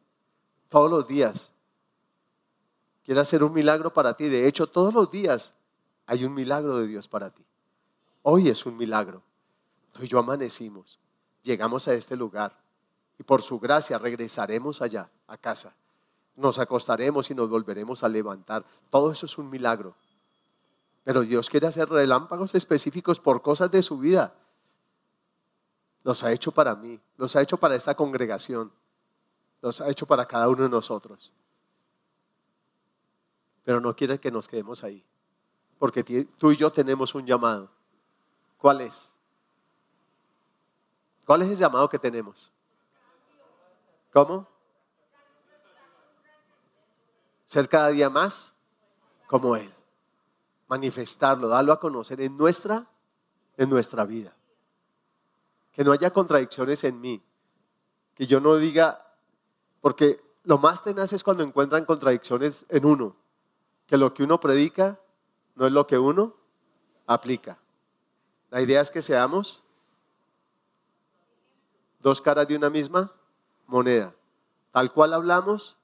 [0.69, 1.51] todos los días.
[3.03, 4.29] Quiere hacer un milagro para ti.
[4.29, 5.55] De hecho, todos los días
[6.05, 7.43] hay un milagro de Dios para ti.
[8.21, 9.23] Hoy es un milagro.
[9.91, 10.99] Tú y yo amanecimos,
[11.41, 12.55] llegamos a este lugar
[13.17, 15.73] y por su gracia regresaremos allá, a casa.
[16.35, 18.63] Nos acostaremos y nos volveremos a levantar.
[18.91, 19.95] Todo eso es un milagro.
[21.03, 24.33] Pero Dios quiere hacer relámpagos específicos por cosas de su vida.
[26.03, 28.71] Los ha hecho para mí, los ha hecho para esta congregación
[29.63, 31.31] los ha hecho para cada uno de nosotros.
[33.63, 35.01] Pero no quiere que nos quedemos ahí,
[35.79, 37.71] porque tú y yo tenemos un llamado.
[38.57, 39.13] ¿Cuál es?
[41.25, 42.51] ¿Cuál es el llamado que tenemos?
[44.11, 44.45] ¿Cómo?
[47.45, 48.53] Ser cada día más
[49.27, 49.73] como Él.
[50.67, 52.87] Manifestarlo, darlo a conocer en nuestra,
[53.57, 54.35] en nuestra vida.
[55.71, 57.23] Que no haya contradicciones en mí.
[58.15, 59.05] Que yo no diga,
[59.81, 63.15] porque lo más tenaz es cuando encuentran contradicciones en uno,
[63.87, 64.99] que lo que uno predica
[65.55, 66.35] no es lo que uno
[67.05, 67.57] aplica.
[68.49, 69.63] La idea es que seamos
[71.99, 73.11] dos caras de una misma
[73.65, 74.13] moneda.
[74.71, 75.77] Tal cual hablamos,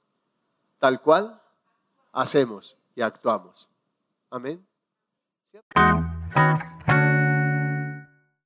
[0.78, 1.40] tal cual
[2.12, 3.68] hacemos y actuamos.
[4.30, 4.64] Amén.
[5.52, 6.09] Você...